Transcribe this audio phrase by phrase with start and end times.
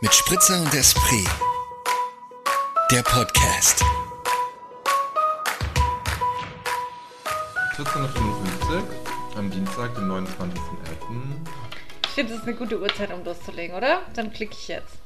[0.00, 1.28] mit Spritzer und Esprit.
[2.90, 3.82] Der Podcast.
[7.76, 8.82] 14.55
[9.36, 10.26] am Dienstag, den 29.11.
[12.04, 14.02] Ich finde, das ist eine gute Uhrzeit, um loszulegen, oder?
[14.14, 14.96] Dann klicke ich jetzt.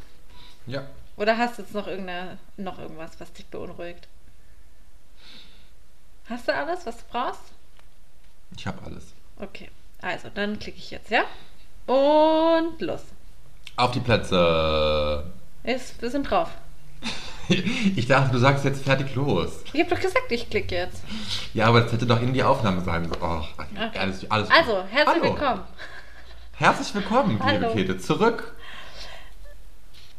[0.67, 0.87] Ja,
[1.17, 4.09] Oder hast du jetzt noch, irgendeine, noch irgendwas, was dich beunruhigt?
[6.29, 7.41] Hast du alles, was du brauchst?
[8.57, 9.05] ich habe alles.
[9.39, 9.69] Okay,
[10.01, 11.25] also dann klicke ich jetzt, ja?
[11.87, 13.03] Und los.
[13.77, 15.25] Auf die Plätze.
[15.65, 16.49] Ist, wir sind drauf.
[17.95, 19.61] Ich dachte, du sagst jetzt fertig los.
[19.75, 21.03] Ich habe doch gesagt, ich klicke jetzt.
[21.53, 23.21] Ja, aber das hätte doch in die Aufnahme sein sollen.
[23.23, 23.43] Oh,
[23.99, 24.51] alles, alles.
[24.51, 25.23] Also, herzlich Hallo.
[25.25, 25.61] willkommen.
[26.55, 27.75] Herzlich willkommen, liebe Hallo.
[27.75, 28.55] Käthe, zurück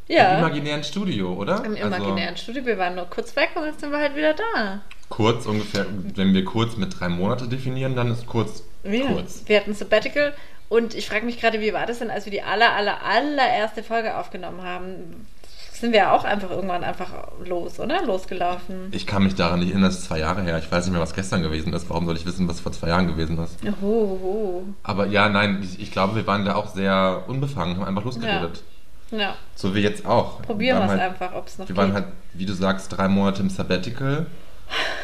[0.06, 1.64] im Ja, imaginären Studio, oder?
[1.64, 2.64] im Also, imaginären Studio.
[2.64, 4.82] Wir waren nur kurz weg und jetzt sind wir halt wieder da.
[5.08, 9.42] kurz ungefähr, wenn wir kurz mit drei Monate definieren, dann ist kurz Wir, kurz.
[9.46, 10.32] wir hatten Sabbatical
[10.68, 13.82] und ich frage mich gerade, wie war das denn, als wir die aller, aller, allererste
[13.82, 15.26] Folge aufgenommen haben?
[15.72, 17.10] Sind wir ja auch einfach irgendwann einfach
[17.44, 18.02] los, oder?
[18.02, 18.88] Losgelaufen.
[18.92, 20.56] Ich kann mich daran nicht erinnern, das ist zwei Jahre her.
[20.58, 21.90] Ich weiß nicht mehr, was gestern gewesen ist.
[21.90, 23.58] Warum soll ich wissen, was vor zwei Jahren gewesen ist?
[23.82, 24.64] Oho.
[24.82, 28.62] Aber ja, nein, ich, ich glaube, wir waren da auch sehr unbefangen, haben einfach losgeredet.
[29.10, 30.40] Ja, So wie jetzt auch.
[30.42, 31.76] probieren wir es halt, einfach, ob es noch Wir geht.
[31.76, 34.26] waren halt, wie du sagst, drei Monate im Sabbatical.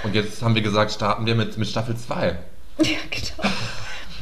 [0.05, 2.37] Und jetzt haben wir gesagt, starten wir mit, mit Staffel 2.
[2.79, 3.51] Ja, genau.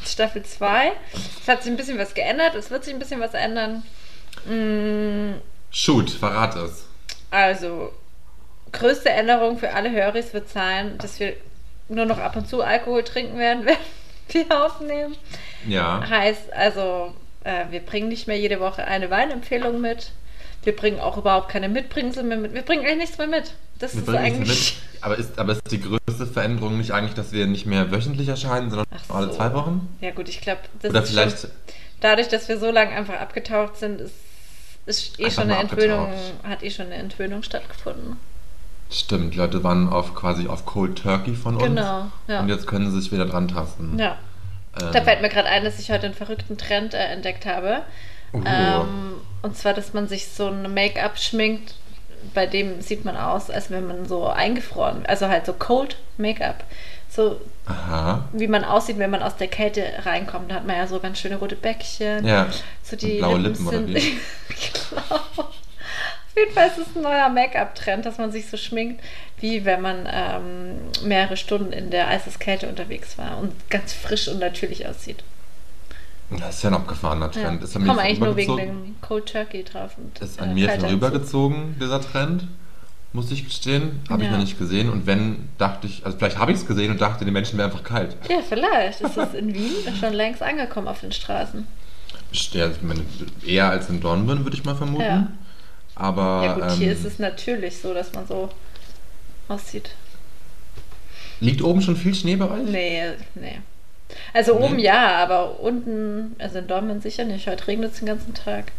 [0.07, 0.93] Staffel 2.
[1.41, 3.83] Es hat sich ein bisschen was geändert, es wird sich ein bisschen was ändern.
[4.47, 6.87] Mm, Shoot, verrat es.
[7.31, 7.93] Also,
[8.73, 11.35] größte Änderung für alle Höris wird sein, dass wir
[11.89, 13.77] nur noch ab und zu Alkohol trinken werden, wenn
[14.49, 15.17] wir aufnehmen.
[15.67, 16.03] Ja.
[16.09, 20.13] Heißt also, äh, wir bringen nicht mehr jede Woche eine Weinempfehlung mit.
[20.63, 22.53] Wir bringen auch überhaupt keine Mitbringsel mehr mit.
[22.55, 23.55] Wir bringen eigentlich nichts mehr mit.
[23.79, 24.79] Das Wir ist eigentlich.
[25.01, 28.69] Aber ist, aber ist die größte Veränderung nicht eigentlich, dass wir nicht mehr wöchentlich erscheinen,
[28.69, 29.33] sondern Ach alle so.
[29.33, 29.89] zwei Wochen?
[30.01, 31.51] Ja, gut, ich glaube, das Oder ist vielleicht, Schon,
[32.01, 34.15] dadurch, dass wir so lange einfach abgetaucht sind, ist,
[34.85, 38.19] ist eh schon eine Entwöhnung, hat eh schon eine Entwöhnung stattgefunden.
[38.91, 41.65] stimmt, Leute waren auf quasi auf Cold Turkey von uns.
[41.65, 42.41] Genau, ja.
[42.41, 43.99] Und jetzt können sie sich wieder dran tasten.
[43.99, 44.19] Ja.
[44.79, 47.83] Ähm, Da fällt mir gerade ein, dass ich heute einen verrückten Trend äh, entdeckt habe.
[48.33, 51.75] uh, Ähm, und zwar, dass man sich so ein Make-up schminkt,
[52.35, 56.65] bei dem sieht man aus, als wenn man so eingefroren, also halt so Cold Make-up.
[57.09, 58.29] So aha.
[58.33, 60.51] wie man aussieht, wenn man aus der Kälte reinkommt.
[60.51, 62.25] Da hat man ja so ganz schöne rote Bäckchen.
[62.25, 62.47] Ja.
[62.85, 64.19] So Und die blaue Lippen Lippen, oder wie?
[64.49, 65.21] genau.
[65.37, 69.03] Auf jeden Fall ist es ein neuer Make-up-Trend, dass man sich so schminkt,
[69.41, 74.39] wie wenn man ähm, mehrere Stunden in der Eiseskälte unterwegs war und ganz frisch und
[74.39, 75.25] natürlich aussieht.
[76.39, 77.43] Das ist ja ein abgefahrener Ja.
[77.43, 77.63] Trend.
[77.63, 79.93] Ist an Ich mir komme eigentlich nur wegen dem Cold Turkey drauf.
[79.99, 82.47] Und, Ist äh, an mir kalter vorübergezogen, dieser Trend,
[83.13, 84.01] muss ich gestehen.
[84.09, 84.35] Habe ich Ja.
[84.37, 84.91] noch nicht gesehen.
[84.91, 87.71] Und wenn, dachte ich, also vielleicht habe ich es gesehen und dachte, die Menschen wären
[87.71, 88.17] einfach kalt.
[88.29, 91.67] Ja, vielleicht ist es in Wien schon längst angekommen auf den Straßen.
[92.53, 93.01] Ja, ich meine,
[93.45, 95.03] eher als in Dornbirn, würde ich mal vermuten.
[95.03, 95.27] Ja.
[95.97, 98.49] Aber Ja gut, hier ähm, ist es natürlich so, dass man so
[99.49, 99.91] aussieht.
[101.41, 102.63] liegt oben schon viel Schnee bei euch?
[102.71, 103.03] Nee,
[103.35, 103.59] nee.
[104.35, 104.65] Also Nee?
[104.67, 107.47] oben ja, aber unten, also in Dortmund sicher nicht.
[107.47, 108.73] Heute regnet es den ganzen Tag.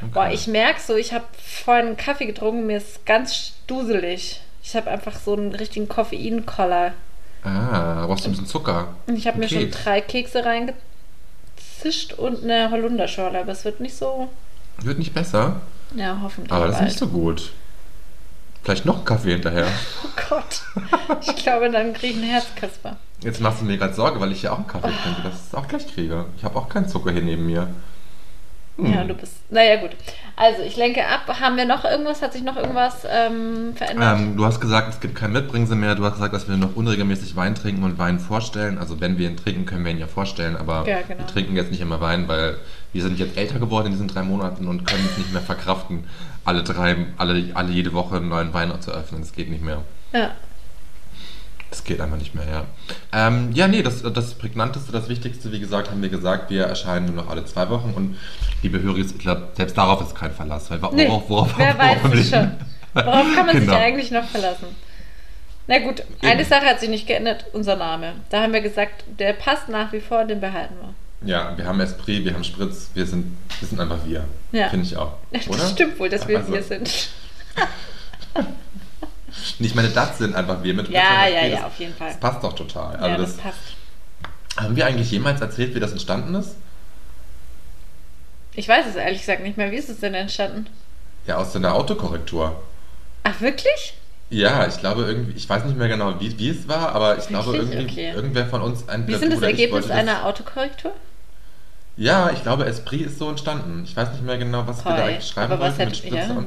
[0.00, 0.10] Okay.
[0.12, 4.40] Boah, ich merke so, ich habe vorhin einen Kaffee getrunken, mir ist ganz stuselig.
[4.62, 6.92] Ich habe einfach so einen richtigen Koffeinkoller.
[7.44, 8.88] Ah, brauchst du ein bisschen Zucker.
[9.06, 9.70] Und ich habe mir Okay.
[9.70, 14.28] schon drei Kekse reingezischt und eine Holunderschorle, aber es wird nicht so,
[14.78, 15.60] Wird nicht besser,
[15.94, 17.52] ja, hoffentlich aber das ist nicht so gut.
[18.62, 19.66] Vielleicht noch Kaffee hinterher.
[20.04, 20.62] Oh Gott.
[21.20, 22.96] Ich glaube, dann kriege ich einen Herzkasper.
[23.24, 25.46] Jetzt machst du mir gerade Sorge, weil ich ja auch einen Kaffee trinke, dass ich
[25.48, 26.26] es auch gleich kriege.
[26.36, 27.68] Ich habe auch keinen Zucker hier neben mir.
[28.76, 28.92] Hm.
[28.92, 29.36] Ja, du bist.
[29.50, 29.90] Naja, gut.
[30.34, 31.28] Also, ich lenke ab.
[31.40, 32.22] Haben wir noch irgendwas?
[32.22, 34.18] Hat sich noch irgendwas ähm, verändert?
[34.18, 35.94] Ähm, du hast gesagt, es gibt kein Mitbringsel mehr.
[35.94, 38.78] Du hast gesagt, dass wir noch unregelmäßig Wein trinken und Wein vorstellen.
[38.78, 40.56] Also wenn wir ihn trinken, können wir ihn ja vorstellen.
[40.56, 41.20] Aber Ja, genau.
[41.20, 42.56] wir trinken jetzt nicht immer Wein, weil
[42.92, 46.04] wir sind jetzt älter geworden in diesen drei Monaten und können es nicht mehr verkraften,
[46.44, 49.20] alle drei, alle, alle jede Woche einen neuen Wein zu öffnen.
[49.20, 49.82] Das geht nicht mehr.
[50.12, 50.32] ja.
[51.74, 52.64] Das geht einfach nicht mehr, ja.
[53.12, 57.06] Ähm, ja, nee, das, das Prägnanteste, das Wichtigste, wie gesagt, haben wir gesagt, wir erscheinen
[57.06, 58.16] nur noch alle zwei Wochen und
[58.62, 60.70] liebe Hörer, ich glaube, selbst darauf ist kein Verlass.
[60.70, 62.52] Weil worauf, Nee, worauf, wer weiß worauf es schon.
[62.94, 63.72] Worauf kann man Genau.
[63.72, 64.66] sich eigentlich noch verlassen?
[65.66, 68.12] Na gut, eine Sache hat sich nicht geändert, unser Name.
[68.30, 71.28] Da haben wir gesagt, der passt nach wie vor, den behalten wir.
[71.28, 74.22] Ja, wir haben Esprit, wir haben Spritz, wir sind, wir sind einfach wir.
[74.52, 74.68] Ja.
[74.68, 75.14] Finde ich auch.
[75.48, 75.58] Oder?
[75.58, 77.08] Das stimmt wohl, dass wir Also, wir sind.
[79.58, 82.08] Ich meine, das sind einfach wir mit Ja, ja, ja, auf jeden Fall.
[82.08, 82.96] das passt doch total.
[82.96, 83.58] Also ja, das, das passt.
[84.56, 86.56] haben wir eigentlich jemals erzählt, wie das entstanden ist?
[88.54, 89.70] Ich weiß es ehrlich gesagt nicht mehr.
[89.70, 90.66] Wie ist es denn entstanden?
[91.26, 92.62] Ja, aus der Autokorrektur.
[93.24, 93.94] Ach, wirklich?
[94.30, 97.26] Ja, ich glaube irgendwie, ich weiß nicht mehr genau, wie, wie es war, aber ich
[97.28, 97.70] glaube Wirklich?
[97.72, 98.12] irgendwie, Okay.
[98.14, 100.92] irgendwer von uns, Wie entweder sind das Ergebnis einer Autokorrektur?
[101.96, 103.82] Ja, ich glaube, Esprit ist so entstanden.
[103.84, 106.08] Ich weiß nicht mehr genau, was wir da eigentlich schreiben Aber was wollten mit hätte-
[106.08, 106.38] Spritzer ja.
[106.38, 106.46] und.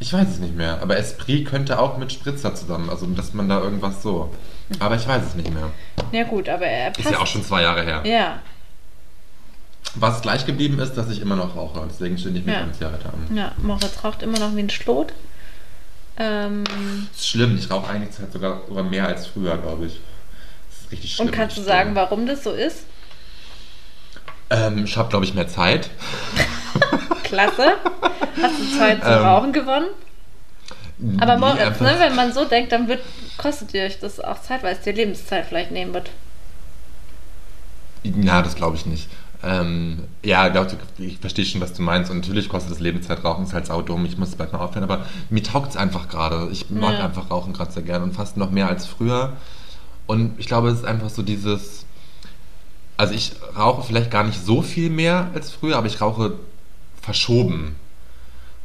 [0.00, 0.80] Ich weiß es nicht mehr.
[0.80, 2.88] Aber Esprit könnte auch mit Spritzer zusammen.
[2.90, 4.32] Also, dass man da irgendwas so.
[4.78, 5.70] Aber ich weiß es nicht mehr.
[6.12, 7.06] Ja gut, aber er passt.
[7.06, 8.02] Ist ja auch schon zwei Jahre her.
[8.04, 8.38] Ja,
[9.94, 11.84] Was gleich geblieben ist, dass ich immer noch rauche.
[11.90, 12.60] Deswegen stelle ich mich Ja.
[12.60, 13.36] ganz Zigarette an.
[13.36, 15.12] ja, Moritz raucht immer noch wie ein Schlot.
[16.18, 16.64] Ähm,
[17.10, 17.56] Das ist schlimm.
[17.56, 20.00] Ich rauche eigentlich halt sogar, sogar mehr als früher, glaube ich.
[20.70, 21.28] Das ist richtig schlimm.
[21.28, 22.84] und kannst du sagen, warum das so ist?
[24.50, 25.90] Ähm, ich habe, glaube ich, mehr Zeit.
[27.28, 27.72] Klasse.
[28.42, 29.86] Hast du Zeit zum Ähm, Rauchen gewonnen?
[31.20, 33.00] Aber Moritz, ne, wenn man so denkt, dann wird,
[33.36, 36.10] kostet ihr euch das auch Zeit, weil es dir Lebenszeit vielleicht nehmen wird.
[38.02, 39.08] Ja, das glaube ich nicht.
[39.44, 40.66] Ähm, ja, glaub,
[40.98, 42.10] ich verstehe schon, was du meinst.
[42.10, 44.04] Und natürlich kostet das Lebenszeit Rauchen, ist halt saudumm.
[44.06, 44.82] Ich muss bald mal aufhören.
[44.82, 46.48] Aber mir taugt es einfach gerade.
[46.50, 47.04] Ich mag Ja.
[47.04, 49.34] einfach Rauchen gerade sehr gerne und fast noch mehr als früher.
[50.06, 51.84] Und ich glaube, es ist einfach so dieses.
[52.96, 56.32] Also, ich rauche vielleicht gar nicht so viel mehr als früher, aber ich rauche
[57.08, 57.76] verschoben.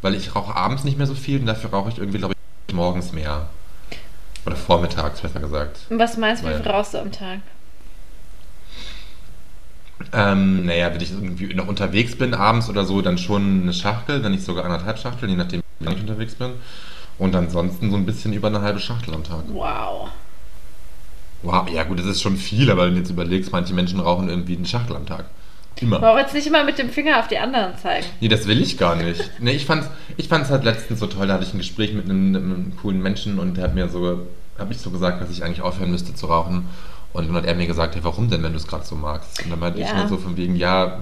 [0.01, 2.33] Weil ich rauche abends nicht mehr so viel und dafür rauche ich irgendwie, glaube
[2.67, 3.47] ich, morgens mehr.
[4.45, 5.79] Oder vormittags, besser gesagt.
[5.89, 7.39] Und was meinst du, wie viel rauchst du am Tag?
[10.11, 14.21] Ähm, naja, wenn ich irgendwie noch unterwegs bin, abends oder so, dann schon eine Schachtel,
[14.21, 16.51] wenn nicht sogar anderthalb Schachteln, je nachdem, wie lange ich unterwegs bin.
[17.17, 19.43] Und ansonsten so ein bisschen über eine halbe Schachtel am Tag.
[19.47, 20.09] Wow.
[21.43, 24.27] Wow, ja gut, das ist schon viel, aber wenn du jetzt überlegst, manche Menschen rauchen
[24.27, 25.25] irgendwie eine Schachtel am Tag.
[25.81, 25.99] Immer.
[25.99, 28.05] Moritz, nicht immer mit dem Finger auf die anderen zeigen.
[28.21, 29.29] Nee, das will ich gar nicht.
[29.39, 29.87] Nee, ich fand's,
[30.17, 33.01] ich fand's halt letztens so toll, da hatte ich ein Gespräch mit einem, einem coolen
[33.01, 34.27] Menschen und der hat mir so,
[34.59, 36.67] habe ich so gesagt, dass ich eigentlich aufhören müsste zu rauchen.
[37.11, 39.43] Und dann hat er mir gesagt, hey, warum denn, wenn du es gerade so magst?
[39.43, 39.95] Und dann meinte ich Ja.
[39.97, 40.99] nur so von wegen, ja,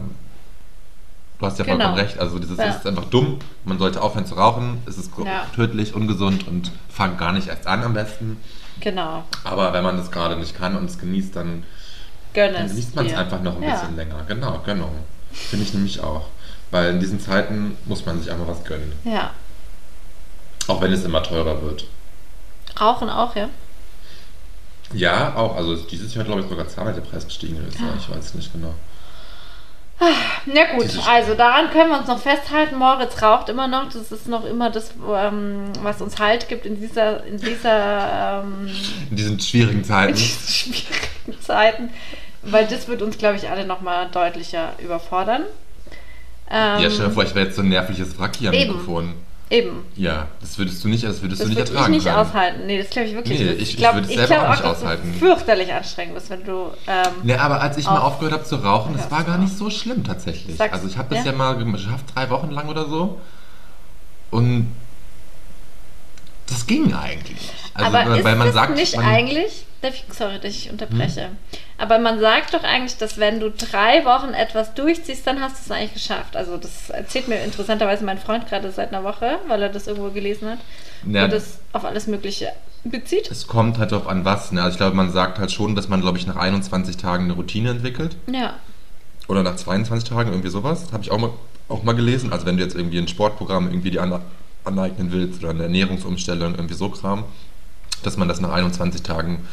[1.39, 1.77] du hast ja Genau.
[1.77, 2.19] vollkommen recht.
[2.19, 2.65] Also dieses Ja.
[2.65, 3.39] ist einfach dumm.
[3.65, 4.79] Man sollte aufhören zu rauchen.
[4.85, 5.45] Es ist Ja.
[5.55, 8.37] tödlich, ungesund und fang gar nicht erst an am besten.
[8.79, 9.23] Genau.
[9.43, 11.63] Aber wenn man das gerade nicht kann und es genießt, dann,
[12.33, 13.75] Gönn dann es genießt man es einfach noch ein Ja.
[13.75, 14.23] bisschen länger.
[14.27, 14.89] Genau, genau.
[15.31, 16.27] Finde ich nämlich auch.
[16.71, 18.93] Weil in diesen Zeiten muss man sich einfach was gönnen.
[19.03, 19.31] Ja.
[20.67, 21.85] Auch wenn es immer teurer wird.
[22.79, 23.49] Rauchen auch, ja?
[24.93, 25.55] Ja, auch.
[25.55, 27.89] Also dieses Jahr, glaube ich, sogar zweimal der Preis gestiegen in Österreich.
[27.99, 28.73] Ich weiß nicht genau.
[30.47, 32.75] Na gut, also daran können wir uns noch festhalten.
[32.75, 33.85] Moritz raucht immer noch.
[33.91, 38.67] Das ist noch immer das, ähm, was uns Halt gibt in dieser, in dieser ähm,
[39.11, 40.15] In diesen schwierigen in Zeiten.
[40.15, 41.89] diesen schwierigen Zeiten.
[42.43, 45.43] Weil das wird uns, glaube ich, alle nochmal deutlicher überfordern.
[46.49, 48.71] Ähm, ja, stell dir vor, ich wäre jetzt so ein nervliches Wrack hier am Eben.
[48.73, 49.13] Mikrofon.
[49.49, 49.85] Eben.
[49.97, 52.65] Ja, das würdest du nicht, das würdest Das du nicht würde ich ertragen nicht aushalten.
[52.67, 53.61] Nee, das glaube ich wirklich Nee, nicht.
[53.61, 55.11] ich- ich glaub- würde es ich selber glaub auch nicht dass aushalten.
[55.13, 56.71] Du fürchterlich anstrengend bist, wenn du.
[56.87, 59.55] Ähm, Ne, aber als ich mal Auf- aufgehört habe zu rauchen, das war gar nicht
[59.57, 60.55] so schlimm tatsächlich.
[60.55, 61.31] Sagst- also ich habe das ja?
[61.31, 63.19] ja mal geschafft, drei Wochen lang oder so.
[64.31, 64.71] Und
[66.47, 67.49] das ging eigentlich.
[67.73, 71.25] Also, aber ist weil man das sagt, nicht man, eigentlich, ich, sorry, dass ich unterbreche,
[71.25, 71.37] Hm?
[71.81, 75.61] Aber man sagt doch eigentlich, dass wenn du drei Wochen etwas durchziehst, dann hast du
[75.65, 76.35] es eigentlich geschafft.
[76.35, 80.09] Also das erzählt mir interessanterweise mein Freund gerade seit einer Woche, weil er das irgendwo
[80.11, 80.59] gelesen hat
[81.05, 81.25] Ja.
[81.25, 82.51] und das auf alles Mögliche
[82.83, 83.29] bezieht.
[83.29, 84.51] es kommt halt darauf an, was.
[84.51, 84.61] Ne?
[84.61, 87.33] Also ich glaube, man sagt halt schon, dass man, glaube ich, nach 21 Tagen eine
[87.33, 88.15] Routine entwickelt.
[88.31, 88.53] Ja,
[89.27, 90.85] Oder nach 22 Tagen, irgendwie sowas.
[90.91, 91.29] Habe ich auch mal,
[91.69, 92.31] auch mal gelesen.
[92.33, 94.19] Also wenn du jetzt irgendwie ein Sportprogramm irgendwie die an,
[94.65, 97.23] aneignen willst oder eine Ernährungsumstellung, irgendwie so Kram,
[98.03, 99.47] dass man das nach 21 Tagen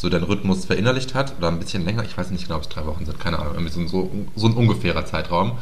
[0.00, 2.04] so den Rhythmus verinnerlicht hat oder ein bisschen länger.
[2.04, 3.54] Ich weiß nicht genau, ob es drei Wochen sind, keine Ahnung.
[3.54, 5.58] Irgendwie so, ein- so, so ein ungefährer Zeitraum.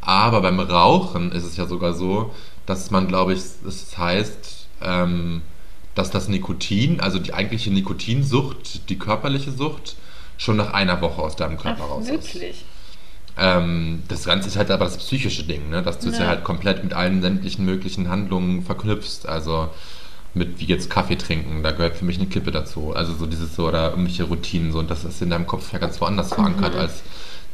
[0.00, 2.32] Aber beim Rauchen ist es ja sogar so,
[2.66, 5.42] dass man, glaube ich, es heißt, ähm,
[5.96, 9.96] dass das Nikotin, also die eigentliche Nikotinsucht, die körperliche Sucht,
[10.38, 12.12] schon nach einer Woche aus deinem Körper Ach, raus ist.
[12.12, 12.64] wirklich.
[13.36, 15.82] Ähm, das Ganze ist halt aber das psychische Ding, ne?
[15.82, 16.28] dass du es ja Ja.
[16.30, 19.26] halt komplett mit allen sämtlichen möglichen Handlungen verknüpfst.
[19.26, 19.68] Also
[20.34, 22.94] mit wie jetzt Kaffee trinken, da gehört für mich eine Kippe dazu.
[22.94, 25.78] Also so dieses so oder irgendwelche Routinen so und das ist in deinem Kopf ja
[25.78, 26.80] ganz woanders verankert Mhm.
[26.80, 27.02] als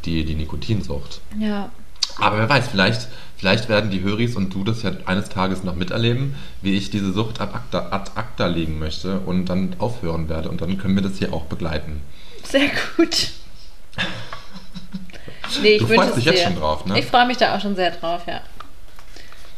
[0.04, 1.20] die, die Nikotinsucht.
[1.40, 1.70] Ja.
[2.18, 5.74] Aber wer weiß, vielleicht, vielleicht werden die Höris und du das ja eines Tages noch
[5.74, 10.48] miterleben, wie ich diese Sucht ad acta, ad acta legen möchte und dann aufhören werde.
[10.48, 12.00] Und dann können wir das hier auch begleiten.
[12.44, 13.30] Sehr gut.
[15.62, 16.44] Nee, ich Du freust dich jetzt dir.
[16.44, 16.98] schon drauf, ne?
[16.98, 18.40] Ich freue mich da auch schon sehr drauf, ja.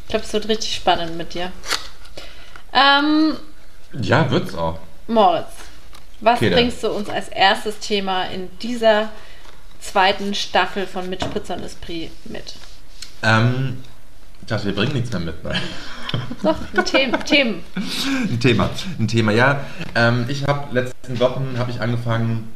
[0.05, 1.53] Ich glaube, es wird richtig spannend mit dir.
[2.79, 3.37] Ähm,
[4.01, 4.79] Ja, wird's auch.
[5.07, 5.47] Moritz,
[6.21, 9.11] was Okay, bringst du uns als erstes Thema in dieser
[9.81, 12.55] zweiten Staffel von Mit Spritzer und Esprit mit?
[13.23, 13.79] Ähm,
[14.43, 15.43] ich dachte, wir bringen nichts mehr mit.
[15.43, 15.61] Nein.
[16.43, 17.63] Doch, ein Them Themen.
[18.31, 19.61] Ein Thema, ein Thema, ja.
[19.95, 22.51] Ähm, ich habe letzten Wochen habe ich angefangen,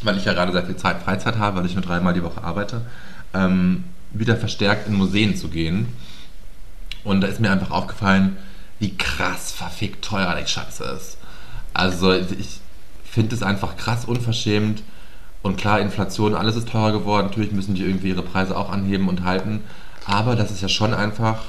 [0.00, 2.42] weil ich ja gerade sehr viel Zeit, Freizeit habe, weil ich nur dreimal die Woche
[2.42, 2.82] arbeite,
[3.34, 5.92] ähm, wieder verstärkt in Museen zu gehen.
[7.04, 8.38] Und da ist mir einfach aufgefallen,
[8.78, 11.18] wie krass verfickt teuer die Scheiße ist.
[11.74, 12.60] Also ich
[13.04, 14.82] finde es einfach krass unverschämt
[15.46, 17.28] Und klar, Inflation, alles ist teurer geworden.
[17.28, 19.62] Natürlich müssen die irgendwie ihre Preise auch anheben und halten.
[20.04, 21.44] Aber das ist ja schon einfach,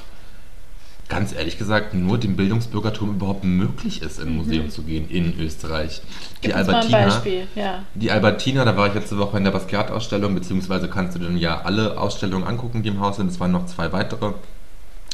[1.08, 5.38] ganz ehrlich gesagt, nur dem Bildungsbürgertum überhaupt möglich ist, in ein Museum zu gehen in
[5.40, 6.00] Österreich.
[6.40, 7.84] Gib uns mal ein Beispiel, ja.
[7.94, 11.62] Die Albertina, da war ich letzte Woche in der Basquiat-Ausstellung, beziehungsweise kannst du dann ja
[11.62, 13.28] alle Ausstellungen angucken, die im Haus sind.
[13.30, 14.32] Es waren noch zwei weitere.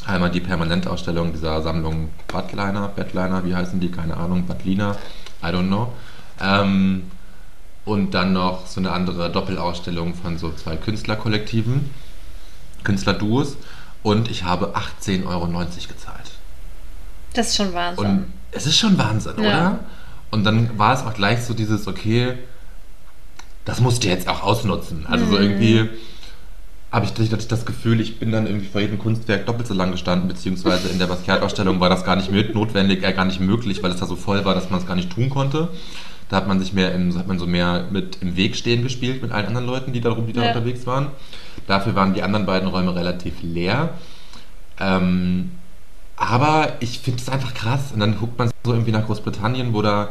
[0.07, 3.89] Einmal die Permanentausstellung dieser Sammlung Badliner, Bedliner, wie heißen die?
[3.89, 4.95] Keine Ahnung, Badliner,
[5.43, 5.91] I don't know.
[6.39, 7.03] Ähm,
[7.85, 11.89] und dann noch so eine andere Doppelausstellung von so zwei Künstlerkollektiven,
[12.83, 13.57] Künstlerduos.
[14.03, 16.31] Und ich habe 18,90 Euro gezahlt.
[17.33, 18.05] Das ist schon Wahnsinn.
[18.05, 19.47] Und es ist schon Wahnsinn, Ja.
[19.47, 19.79] oder?
[20.31, 22.37] Und dann war es auch gleich so dieses, okay,
[23.65, 25.05] das musst du jetzt auch ausnutzen.
[25.07, 25.29] Also Mhm.
[25.31, 25.89] so irgendwie
[26.95, 29.91] habe ich tatsächlich das Gefühl, ich bin dann irgendwie vor jedem Kunstwerk doppelt so lang
[29.91, 33.91] gestanden, beziehungsweise in der Basquiat-Ausstellung war das gar nicht notwendig, äh, gar nicht möglich, weil
[33.91, 35.67] es da so voll war, dass man es gar nicht tun konnte.
[36.29, 39.21] Da hat man sich mehr im, hat man so mehr mit im Weg stehen gespielt
[39.21, 40.47] mit allen anderen Leuten, die da, rum- die da Ja.
[40.49, 41.07] unterwegs waren.
[41.67, 43.89] Dafür waren die anderen beiden Räume relativ leer.
[44.79, 45.51] Ähm,
[46.15, 47.91] aber ich finde es einfach krass.
[47.93, 50.09] Und dann guckt man so irgendwie nach Großbritannien, wo da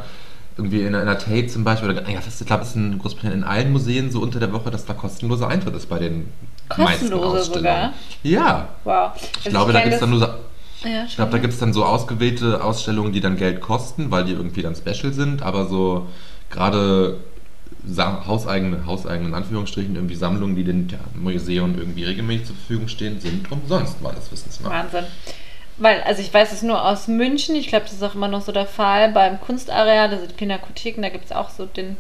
[0.57, 3.41] irgendwie in einer Tate zum Beispiel, oder ja, das, ich glaube, es ist in Großbritannien
[3.43, 6.27] in allen Museen so unter der Woche, dass da kostenloser Eintritt ist bei den
[6.69, 7.43] Ausstellungen.
[7.43, 7.93] sogar?
[8.23, 8.69] Ja.
[8.85, 9.13] Wow.
[9.39, 10.27] Ich glaube, da gibt es dann nur so,
[10.85, 14.25] Ja, ich glaube, da gibt es dann so ausgewählte Ausstellungen, die dann Geld kosten, weil
[14.25, 16.07] die irgendwie dann special sind, aber so
[16.51, 17.19] gerade
[17.99, 23.21] hauseigene, hauseigene in Anführungsstrichen, irgendwie Sammlungen, die den ja, Museum irgendwie regelmäßig zur Verfügung stehen,
[23.21, 24.71] sind umsonst, meines Wissens nach.
[24.71, 25.05] Wahnsinn.
[25.77, 28.43] Weil, also ich weiß es nur aus München, ich glaube, das ist auch immer noch
[28.43, 31.97] so der Fall beim Kunstareal, also die Pinakotheken, da gibt es auch so den,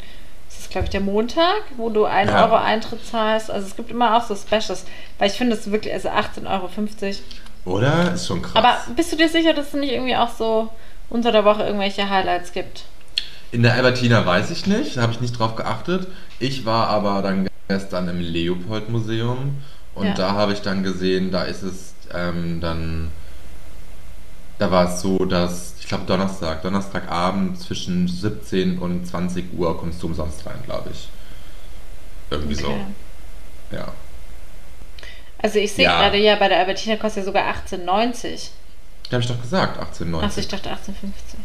[0.74, 2.44] glaube ich der Montag, wo du 1 Ja.
[2.44, 3.50] Euro Eintritt zahlst.
[3.50, 4.84] Also es gibt immer auch so Specials,
[5.18, 7.78] weil ich finde es wirklich, also 18,50 Euro.
[7.78, 8.12] Oder?
[8.12, 8.56] Ist schon krass.
[8.56, 10.68] Aber bist du dir sicher, dass es nicht irgendwie auch so
[11.10, 12.84] unter der Woche irgendwelche Highlights gibt?
[13.52, 16.08] In der Albertina weiß ich nicht, da habe ich nicht drauf geachtet.
[16.40, 19.62] Ich war aber dann gestern im Leopold-Museum
[19.94, 20.14] und Ja.
[20.14, 23.10] da habe ich dann gesehen, da ist es ähm, dann,
[24.58, 30.02] da war es so, dass, ich glaube Donnerstag, Donnerstagabend zwischen 17 und 20 Uhr kommst
[30.02, 31.08] du umsonst rein, glaube ich.
[32.30, 32.64] Irgendwie Okay.
[33.70, 33.88] so, ja.
[35.38, 35.98] Also ich sehe Ja.
[36.00, 38.50] gerade, ja, bei der Albertina kostet ja sogar 18,90.
[39.10, 40.22] Da habe ich doch gesagt, 18,90.
[40.24, 41.36] Achso, ich dachte 18,50.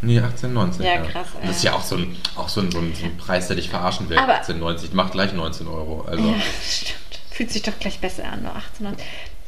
[0.00, 0.82] Nee, 18,90.
[0.82, 1.72] Ja, krass, Das ist ja.
[1.72, 4.08] ja auch so ein, auch so ein, so ein, so ein Preis, der dich verarschen
[4.08, 4.16] will.
[4.18, 6.02] Aber- 18,90, macht gleich 19 Euro.
[6.08, 6.34] Also, Ja,
[6.70, 6.94] stimmt.
[7.30, 8.96] Fühlt sich doch gleich besser an, nur 18.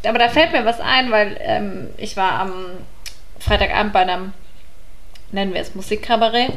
[0.06, 2.52] Aber da fällt mir was ein, weil ähm, ich war am
[3.38, 4.32] Freitagabend bei einem,
[5.32, 6.52] nennen wir es Musikkabarett.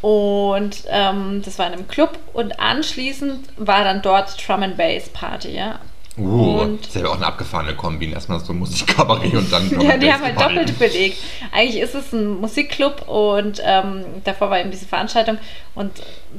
[0.00, 5.08] Und ähm, das war in einem Club und anschließend war dann dort Drum and Bass
[5.08, 5.80] Party, ja.
[6.16, 8.12] uh, Und- das ist ja auch eine abgefahrene Kombi.
[8.12, 9.68] Erstmal so ein Musikkabarett und dann.
[9.80, 11.18] Ja, die haben halt doppelt belegt.
[11.52, 15.38] Eigentlich ist es ein Musikclub und ähm, davor war eben diese Veranstaltung
[15.74, 15.90] und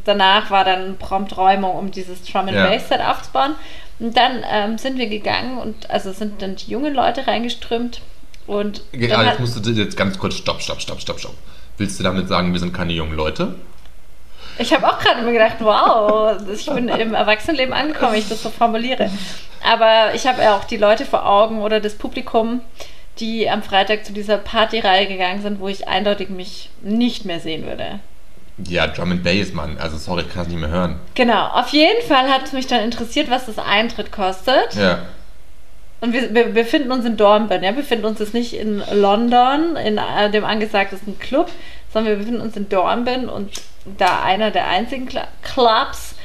[0.05, 2.67] danach war dann prompt Räumung, um dieses Drum and Ja.
[2.67, 3.55] Bass Set aufzubauen.
[3.99, 8.01] Und dann ähm, sind wir gegangen und also sind dann die jungen Leute reingeströmt
[8.47, 11.35] und dann jetzt musst du jetzt ganz kurz stopp, stopp, stopp, stopp, stopp.
[11.77, 13.55] Willst du damit sagen, wir sind keine jungen Leute?
[14.59, 18.43] ich habe auch gerade mir gedacht, wow, ich bin im Erwachsenenleben angekommen, wenn ich das
[18.43, 19.09] so formuliere.
[19.63, 22.61] Aber ich habe ja auch die Leute vor Augen oder das Publikum,
[23.19, 27.65] die am Freitag zu dieser Partyreihe gegangen sind, wo ich eindeutig mich nicht mehr sehen
[27.65, 27.99] würde.
[28.67, 29.77] Ja, Drum and Bass, Mann.
[29.79, 30.99] Also sorry, ich kann es nicht mehr hören.
[31.15, 34.73] Genau, auf jeden Fall hat es mich dann interessiert, was das Eintritt kostet.
[34.75, 34.99] Ja.
[36.01, 39.75] Und wir, wir befinden uns in Dornbirn, ja, wir befinden uns jetzt nicht in London,
[39.75, 41.49] in äh, dem angesagtesten Club,
[41.91, 43.51] sondern wir befinden uns in Dornbirn und
[43.97, 46.15] da einer der einzigen Cl Clubs.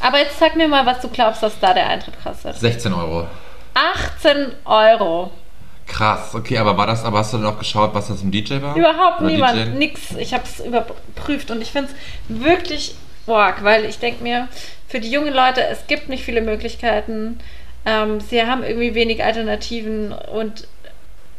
[0.00, 2.56] Aber jetzt sag mir mal, was du glaubst, was da der Eintritt kostet.
[2.56, 3.26] 16 Euro.
[3.74, 5.32] 18 Euro.
[5.86, 8.62] Krass, okay, aber war das, aber hast du dann auch geschaut, was das im DJ
[8.62, 8.76] war?
[8.76, 9.78] Überhaupt Oder niemand, DJ?
[9.78, 10.12] nix.
[10.18, 12.94] Ich habe es überprüft und ich finde es wirklich
[13.26, 14.48] arg, weil ich denke mir,
[14.88, 17.38] für die jungen Leute, es gibt nicht viele Möglichkeiten.
[17.86, 20.66] Ähm, sie haben irgendwie wenig Alternativen und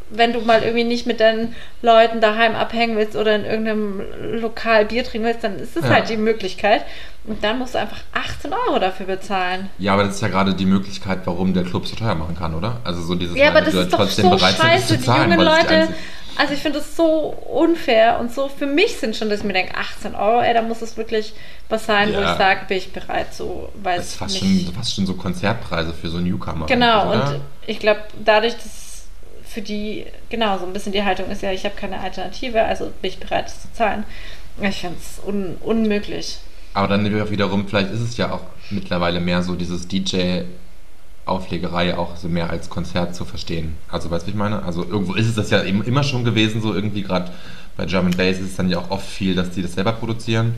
[0.10, 4.02] wenn du mal irgendwie nicht mit deinen Leuten daheim abhängen willst oder in irgendeinem
[4.42, 5.90] Lokal Bier trinken willst, dann ist es Ja.
[5.92, 6.84] halt die Möglichkeit.
[7.26, 9.70] Und dann musst du einfach 18 Euro dafür bezahlen.
[9.80, 12.54] Ja, aber das ist ja gerade die Möglichkeit, warum der Club so teuer machen kann,
[12.54, 12.78] oder?
[12.84, 14.98] Also so dieses Ja, Mal, aber das ist doch trotzdem so das scheiße.
[15.00, 15.98] Die jungen das die Leute, einzige-
[16.38, 19.54] also ich finde das so unfair und so für mich sind schon, dass ich mir
[19.54, 21.34] denke, 18 Euro, ey, da muss es wirklich
[21.70, 22.34] was sein, wo Ja.
[22.34, 25.14] ich sage, bin ich bereit, so, weil Das es ist fast schon, fast schon so
[25.16, 26.68] Konzertpreise für so Newcomer.
[26.68, 28.85] Genau, und ich glaube, dadurch, dass
[29.56, 32.92] für die, genau, so ein bisschen die Haltung ist ja, ich habe keine Alternative, also
[33.02, 34.04] bin ich bereit, das zu zahlen.
[34.62, 36.40] Ich finde es un unmöglich.
[36.74, 42.28] Aber dann wiederum, vielleicht ist es ja auch mittlerweile mehr so dieses DJ-Auflegerei auch so
[42.28, 43.78] mehr als Konzert zu verstehen.
[43.88, 44.64] Also weißt du, ich meine?
[44.64, 47.32] Also irgendwo ist es das ja immer schon gewesen, so irgendwie gerade
[47.78, 50.56] bei and Bass ist es dann ja auch oft viel, dass die das selber produzieren.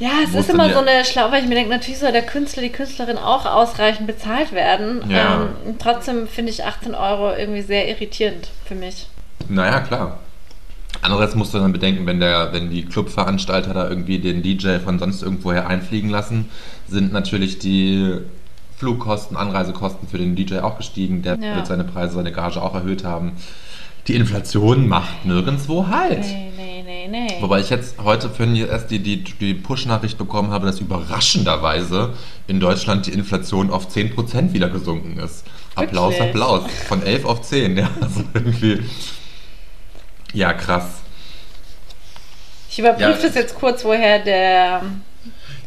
[0.00, 2.62] Ja, es ist immer so eine Schlau, weil ich mir denke, natürlich soll der Künstler,
[2.62, 5.08] die Künstlerin auch ausreichend bezahlt werden.
[5.08, 5.48] Ja.
[5.66, 9.06] Ähm, trotzdem finde ich 18 Euro irgendwie sehr irritierend für mich.
[9.48, 10.18] Naja, klar.
[11.02, 14.98] Andererseits musst du dann bedenken, wenn, der, wenn die Clubveranstalter da irgendwie den DJ von
[14.98, 16.48] sonst irgendwoher einfliegen lassen,
[16.88, 18.18] sind natürlich die
[18.76, 21.22] Flugkosten, Anreisekosten für den DJ auch gestiegen.
[21.22, 21.56] Der Ja.
[21.56, 23.32] wird seine Preise, seine Gage auch erhöht haben.
[24.08, 26.20] Die Inflation macht nirgendwo Halt.
[26.20, 26.50] Nee,
[27.08, 27.36] nee.
[27.40, 32.14] Wobei ich jetzt heute für erst die, die, die Push-Nachricht bekommen habe, dass überraschenderweise
[32.46, 35.44] in Deutschland die Inflation auf 10% wieder gesunken ist.
[35.74, 36.30] Applaus, Wirklich?
[36.30, 36.62] Applaus.
[36.88, 37.90] Von 11 auf 10, ja.
[38.00, 38.82] Also irgendwie.
[40.32, 41.02] Ja, krass.
[42.68, 44.82] ich überprüfe Ja, das jetzt kurz, woher der.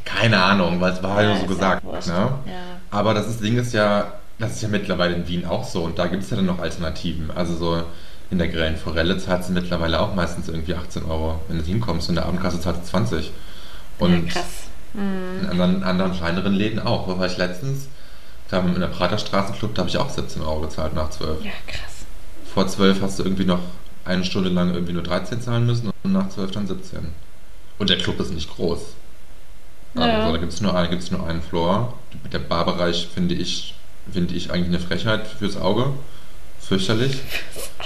[0.03, 1.83] Keine Ahnung, weil es war ja Ja, nur so gesagt.
[1.83, 1.99] Ne?
[2.07, 2.39] Ja.
[2.91, 5.99] Aber das ist, Ding ist ja, das ist ja mittlerweile in Wien auch so und
[5.99, 7.31] da gibt es ja dann noch Alternativen.
[7.31, 7.83] Also so
[8.29, 11.41] in der Grellen Forelle zahlst du mittlerweile auch meistens irgendwie 18 Euro.
[11.47, 13.31] Wenn du hinkommst in der Abendkasse zahlst du 20.
[13.99, 14.45] Und ja, krass.
[14.93, 15.41] Mhm.
[15.43, 17.07] in anderen, anderen kleineren Läden auch.
[17.07, 17.87] Wo war ich letztens?
[18.49, 21.43] Da in der Praterstraßenclub, da habe ich auch 17 Euro gezahlt nach 12.
[21.43, 22.05] Ja, krass.
[22.53, 23.59] Vor 12 hast du irgendwie noch
[24.05, 26.99] eine Stunde lang irgendwie nur 13 zahlen müssen und nach 12 dann 17.
[27.77, 28.79] Und der Club ist nicht groß.
[29.95, 30.31] Also Ja.
[30.31, 31.93] da gibt es nur, ein- gibt's nur einen Floor.
[32.31, 33.75] Der Barbereich finde ich,
[34.11, 35.91] finde ich eigentlich eine Frechheit fürs Auge.
[36.67, 37.17] Fürchterlich.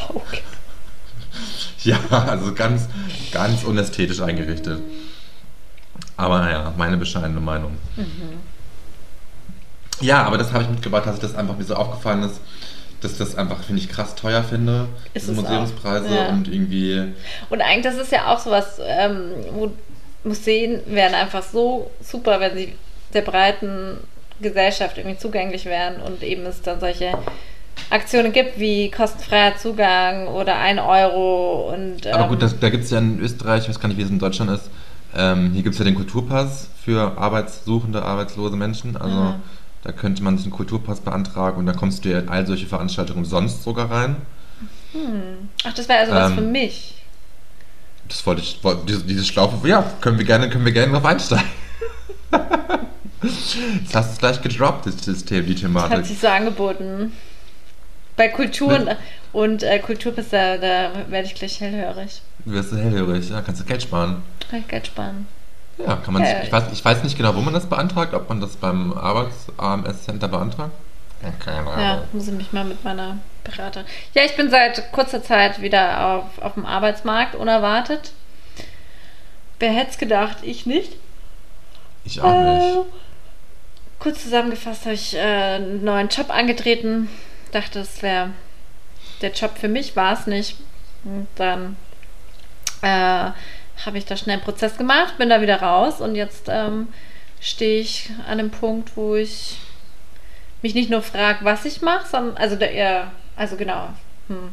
[0.09, 0.37] Auge.
[1.83, 2.87] Ja, also ganz,
[3.31, 4.79] ganz unästhetisch eingerichtet.
[6.17, 7.77] Aber naja, meine bescheidene Meinung.
[9.99, 12.39] Ja, aber das habe ich mitgebracht, dass das einfach mir so aufgefallen ist,
[13.01, 14.87] dass das einfach, finde ich, krass teuer finde.
[15.13, 15.33] Ist diese.
[15.41, 16.29] Museumspreise Ja.
[16.29, 17.13] und irgendwie.
[17.49, 19.71] Und eigentlich, das ist ja auch sowas, ähm, wo
[20.23, 22.75] Museen wären einfach so super, wenn sie
[23.13, 23.97] der breiten
[24.39, 27.13] Gesellschaft irgendwie zugänglich wären und eben es dann solche
[27.91, 32.85] Aktionen gibt wie kostenfreier Zugang oder ein Euro und ähm, Aber gut, das, da gibt
[32.85, 34.69] es ja in Österreich, ich weiß gar nicht, wie es in Deutschland ist,
[35.15, 38.95] ähm, hier gibt es ja den Kulturpass für arbeitssuchende, arbeitslose Menschen.
[38.97, 39.35] Also Ah.
[39.83, 42.65] da könnte man sich einen Kulturpass beantragen und dann kommst du ja in all solche
[42.65, 44.15] Veranstaltungen umsonst sogar rein.
[45.65, 46.95] ach, das wäre also was ähm, für mich.
[48.07, 51.05] Das wollte ich, wollte- diese, diese Schlaufe, ja, können wir gerne, können wir gerne drauf
[51.05, 51.45] einsteigen.
[53.23, 55.97] Jetzt hast du es gleich gedroppt, das System, die Das Thematik.
[55.97, 57.11] hat sich so angeboten.
[58.17, 58.97] Bei Kultur und, Mit-
[59.33, 62.21] und äh, Kulturpass, da, da werde ich gleich hellhörig.
[62.45, 64.23] Du wirst hellhörig, ja, kannst du Geld sparen.
[64.49, 65.27] Kann ich Geld sparen.
[65.77, 66.43] Ja, kann man Ja, sich, ja.
[66.43, 70.27] ich, weiß, ich weiß nicht genau, wo man das beantragt, ob man das beim Arbeits-AMS-Center
[70.27, 70.71] beantragt.
[71.23, 71.79] Ja, keine Ahnung.
[71.79, 73.85] Ja, muss ich mich mal mit meiner Berater.
[74.13, 78.11] Ja, ich bin seit kurzer Zeit wieder auf, auf dem Arbeitsmarkt, unerwartet.
[79.59, 80.37] Wer hätte es gedacht?
[80.41, 80.93] Ich nicht.
[82.03, 82.75] Ich auch nicht.
[82.75, 82.83] Äh,
[83.99, 87.09] kurz zusammengefasst habe ich äh, einen neuen Job angetreten.
[87.51, 88.31] Dachte, es wäre
[89.21, 90.57] der Job für mich, war es nicht.
[91.03, 91.77] Und dann
[92.81, 93.31] äh,
[93.85, 96.87] habe ich da schnell einen Prozess gemacht, bin da wieder raus und jetzt ähm,
[97.39, 99.57] stehe ich an einem Punkt, wo ich
[100.61, 103.89] mich nicht nur frage, was ich mache, sondern also der eher, also genau.
[104.27, 104.51] Hm.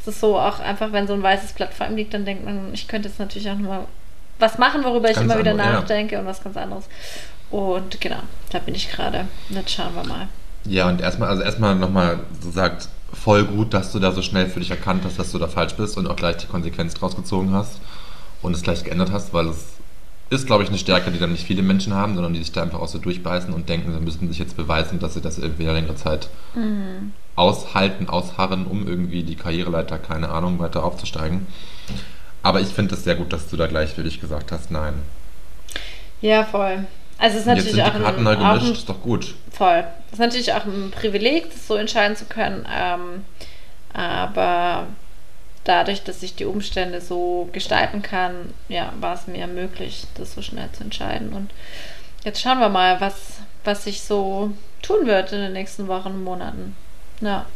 [0.00, 2.44] Es ist so auch einfach, wenn so ein weißes Blatt vor ihm liegt, dann denkt
[2.44, 3.86] man, ich könnte jetzt natürlich auch nochmal
[4.38, 5.72] was machen, worüber ich Ganz immer wieder andere, ja.
[5.74, 6.88] nachdenke und was ganz anderes.
[7.50, 9.26] Und genau, da bin ich gerade.
[9.48, 10.28] Jetzt schauen wir mal.
[10.68, 14.46] Ja, und erstmal, also erstmal nochmal so sagt, voll gut, dass du da so schnell
[14.46, 17.16] für dich erkannt hast, dass du da falsch bist und auch gleich die Konsequenz draus
[17.16, 17.80] gezogen hast
[18.42, 19.76] und es gleich geändert hast, weil es
[20.28, 22.62] ist, glaube ich, eine Stärke, die dann nicht viele Menschen haben, sondern die sich da
[22.62, 25.64] einfach auch so durchbeißen und denken, sie müssen sich jetzt beweisen, dass sie das irgendwie
[25.64, 26.28] längere Zeit
[27.36, 31.46] aushalten, ausharren, um irgendwie die Karriereleiter, keine Ahnung, weiter aufzusteigen.
[32.42, 34.94] Aber ich finde es sehr gut, dass du da gleich für dich gesagt hast, nein.
[36.20, 36.86] Ja, voll.
[37.18, 39.34] Also es ist natürlich auch ein, auch ein ist doch gut.
[39.50, 39.84] Voll.
[40.10, 42.66] Das ist natürlich auch ein Privileg, das so entscheiden zu können.
[42.70, 43.24] Ähm,
[43.92, 44.86] aber
[45.64, 50.42] dadurch, dass ich die Umstände so gestalten kann, ja, war es mir möglich, das so
[50.42, 51.32] schnell zu entscheiden.
[51.32, 51.50] Und
[52.24, 54.52] jetzt schauen wir mal, was, was sich so
[54.82, 56.76] tun wird in den nächsten Wochen und Monaten.
[57.22, 57.46] Ja.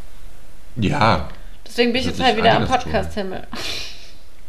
[0.75, 1.29] Ja,
[1.71, 2.67] Deswegen bin ich jetzt halt wieder am.
[2.67, 3.47] Podcast-Himmel.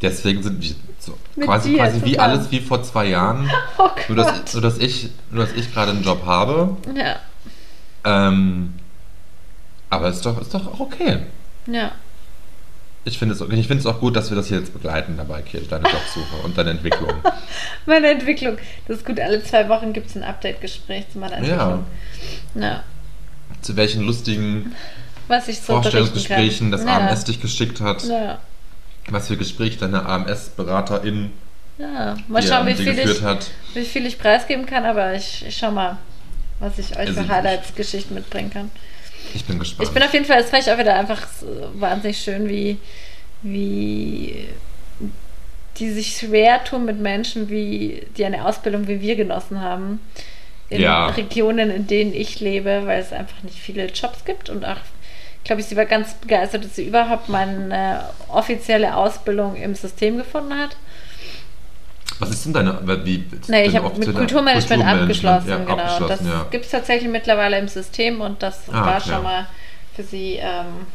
[0.03, 2.31] deswegen sind wir so Mit quasi, dir quasi wie zusammen.
[2.31, 3.51] alles wie vor zwei Jahren.
[3.79, 6.77] Oh Nur dass, nur, dass ich, nur, dass ich gerade einen Job habe.
[6.95, 7.17] Ja,
[8.05, 8.75] Ähm,
[9.91, 11.19] aber ist doch, ist doch auch okay.
[11.67, 11.93] ja.
[13.05, 15.43] Ich finde es, ich finde es auch gut, dass wir das hier jetzt begleiten dabei,
[15.43, 17.13] Kirch, deine Jobsuche und deine Entwicklung.
[17.87, 18.59] Meine Entwicklung.
[18.87, 21.85] Das ist gut, alle zwei Wochen gibt es ein Update-Gespräch zu meiner Entwicklung.
[22.55, 22.85] Ja.
[23.61, 24.73] Zu welchen lustigen
[25.27, 26.97] Was ich so Vorstellungsgesprächen das ja.
[27.09, 28.39] AMS dich geschickt hat, Ja.
[29.11, 31.31] Was für Gespräche deine AMS-Beraterin
[31.79, 33.51] Ja, mal schauen, wie viel, ich, hat.
[33.75, 35.99] wie viel ich preisgeben kann, aber ich, ich schau mal,
[36.61, 38.71] was ich euch Also für ich- Highlights-Geschichten mitbringen kann.
[39.35, 39.89] Ich bin gespannt.
[39.89, 41.27] Ich bin auf jeden Fall, es fand ich auch wieder einfach
[41.75, 42.79] wahnsinnig schön, wie,
[43.43, 44.49] wie
[45.79, 50.01] die sich schwer tun mit Menschen, wie, die eine Ausbildung wie wir genossen haben.
[50.69, 51.07] In Ja.
[51.09, 54.49] Regionen, in denen ich lebe, weil es einfach nicht viele Jobs gibt.
[54.51, 54.77] Und auch,
[55.45, 60.57] glaube ich, sie war ganz begeistert, dass sie überhaupt meine offizielle Ausbildung im System gefunden
[60.57, 60.77] hat.
[62.19, 65.73] Was ist denn deine, wie, Nee, ich habe mit Kulturmanagement abgeschlossen, ja, genau.
[65.73, 66.47] abgeschlossen, das ja.
[66.51, 69.11] gibt es tatsächlich mittlerweile im System und das Ah, war okay.
[69.11, 69.47] schon mal
[69.97, 70.87] für sie ähm,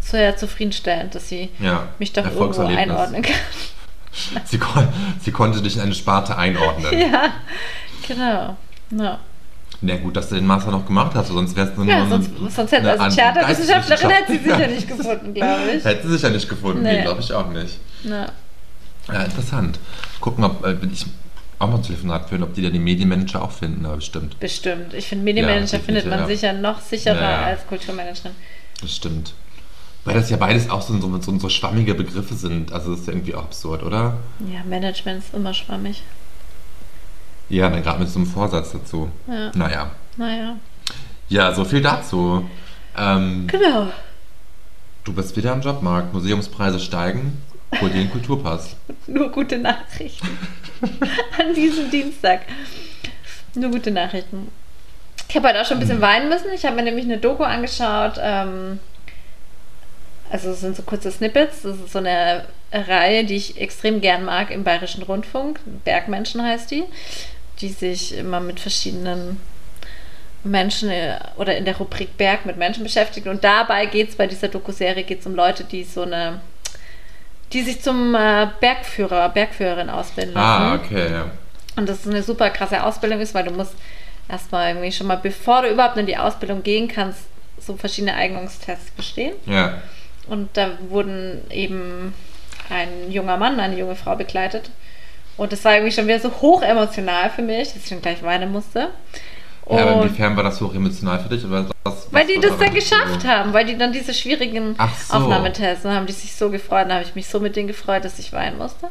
[0.00, 3.34] sehr zufriedenstellend, dass sie Ja, mich doch irgendwo einordnen kann.
[4.44, 4.86] Sie, kon
[5.22, 6.98] sie konnte dich in eine Sparte einordnen.
[7.12, 7.30] ja,
[8.06, 8.56] genau.
[8.90, 9.18] Ja,
[9.84, 12.30] Na gut, dass du den Master noch gemacht hast, sonst wärst du ja nur sonst,
[12.54, 15.84] sonst hätte eine also Theaterwissenschaftlerin hätte sie sicher Geisteswissenschaft- nicht gefunden, glaube ich.
[15.84, 17.02] Hätte sie sicher nicht gefunden, nee, Nee.
[17.02, 17.78] glaube ich auch nicht.
[18.04, 18.26] Ja.
[19.12, 19.80] Ja, interessant.
[20.20, 21.04] Gucken, ob äh, will ich
[21.58, 24.38] auch mal ein Telefonat führen, ob die dann die Medienmanager auch finden, aber bestimmt.
[24.38, 24.94] Bestimmt.
[24.94, 27.42] Ich finde, Medienmanager Ja, findet man definitiv, sicher noch sicherer Ja, ja.
[27.46, 28.32] als Kulturmanagerin.
[28.80, 29.34] Das stimmt.
[30.04, 32.72] Weil das ja beides auch so, so, so, so schwammige Begriffe sind.
[32.72, 34.14] Also das ist ja irgendwie auch absurd, oder?
[34.52, 36.02] Ja, Management ist immer schwammig.
[37.48, 39.10] Ja, dann gerade mit so einem Vorsatz dazu.
[39.26, 39.50] Ja.
[39.54, 39.90] Naja.
[40.16, 40.56] Naja.
[41.28, 42.48] Ja, so viel dazu.
[42.96, 43.88] Ähm, Genau.
[45.04, 46.12] du bist wieder am Jobmarkt.
[46.12, 47.42] Museumspreise steigen.
[47.80, 48.76] Hol dir den Kulturpass.
[49.06, 50.28] Nur gute Nachrichten.
[51.38, 52.42] An diesem Dienstag.
[53.54, 54.48] Nur gute Nachrichten.
[55.28, 56.02] Ich habe heute auch schon ein bisschen Hm.
[56.02, 56.48] weinen müssen.
[56.54, 58.14] Ich habe mir nämlich eine Doku angeschaut.
[58.20, 58.78] Ähm,
[60.30, 61.62] also es sind so kurze Snippets.
[61.62, 65.60] Das ist so eine Reihe, die ich extrem gern mag im Bayerischen Rundfunk.
[65.84, 66.84] Bergmenschen heißt die.
[67.62, 69.40] Die sich immer mit verschiedenen
[70.44, 73.26] Menschen äh, oder in der Rubrik Berg mit Menschen beschäftigt.
[73.26, 76.40] Und dabei geht es bei dieser Doku-Serie geht's um Leute, die so eine
[77.52, 80.62] die sich zum äh, Bergführer, Bergführerin ausbilden lassen.
[80.62, 81.30] Ah, okay, ja.
[81.76, 83.74] Und das ist eine super krasse Ausbildung ist, weil du musst
[84.28, 87.20] erstmal irgendwie schon mal, bevor du überhaupt in die Ausbildung gehen kannst,
[87.58, 89.34] so verschiedene Eignungstests bestehen.
[89.46, 89.82] Ja.
[90.28, 92.14] Und da wurden eben
[92.70, 94.70] ein junger Mann, eine junge Frau begleitet.
[95.36, 98.22] Und das war irgendwie schon wieder so hoch emotional für mich, dass ich schon gleich
[98.22, 98.90] weinen musste.
[99.70, 101.44] ja aber Und- inwiefern war das so emotional für dich?
[101.44, 103.28] Oder was, weil die das dann geschafft so?
[103.28, 104.76] haben, weil die dann diese schwierigen
[105.08, 105.14] so.
[105.14, 108.04] Aufnahmetests, dann haben die sich so gefreut, dann habe ich mich so mit denen gefreut,
[108.04, 108.88] dass ich weinen musste.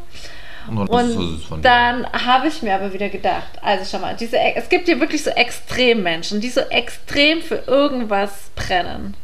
[0.67, 1.19] Und so
[1.55, 1.69] Und dir.
[1.69, 5.23] dann habe ich mir aber wieder gedacht, also schau mal, diese, es gibt hier wirklich
[5.23, 9.15] so Extremmenschen, die so extrem für irgendwas brennen.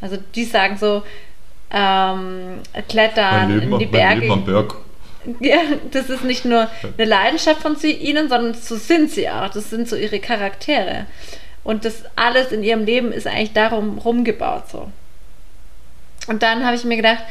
[0.00, 1.02] Also die sagen so,
[1.70, 4.36] ähm, klettern in die Berge.
[4.44, 4.74] Berg.
[5.40, 5.58] Ja,
[5.90, 9.50] das ist nicht nur eine Leidenschaft von sie, ihnen, sondern so sind sie auch.
[9.50, 11.06] Das sind so ihre Charaktere.
[11.62, 14.90] Und das alles in ihrem Leben ist eigentlich darum rumgebaut so.
[16.26, 17.22] Und dann habe ich mir gedacht,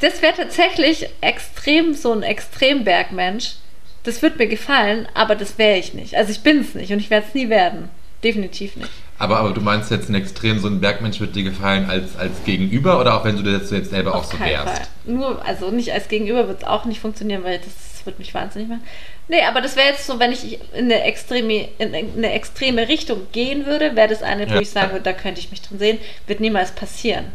[0.00, 3.56] das wäre tatsächlich extrem so ein Extrembergmensch.
[4.04, 6.16] Das wird mir gefallen, aber das wäre ich nicht.
[6.16, 7.90] Also ich bin es nicht und ich werde es nie werden.
[8.24, 8.90] Definitiv nicht.
[9.22, 12.32] Aber, aber du meinst jetzt ein Extrem, so ein Bergmensch wird dir gefallen als, als
[12.44, 14.66] Gegenüber oder auch wenn du das jetzt selber auch so wärst?
[14.78, 14.86] Fall.
[15.04, 18.68] Nur, also nicht als Gegenüber wird es auch nicht funktionieren, weil das wird mich wahnsinnig
[18.68, 18.82] machen.
[19.28, 23.28] Nee, aber das wäre jetzt so, wenn ich in eine extreme, in eine extreme Richtung
[23.30, 24.60] gehen würde, wäre das eine, wo Ja.
[24.60, 27.26] ich sagen würde, da könnte ich mich drin sehen, wird niemals passieren.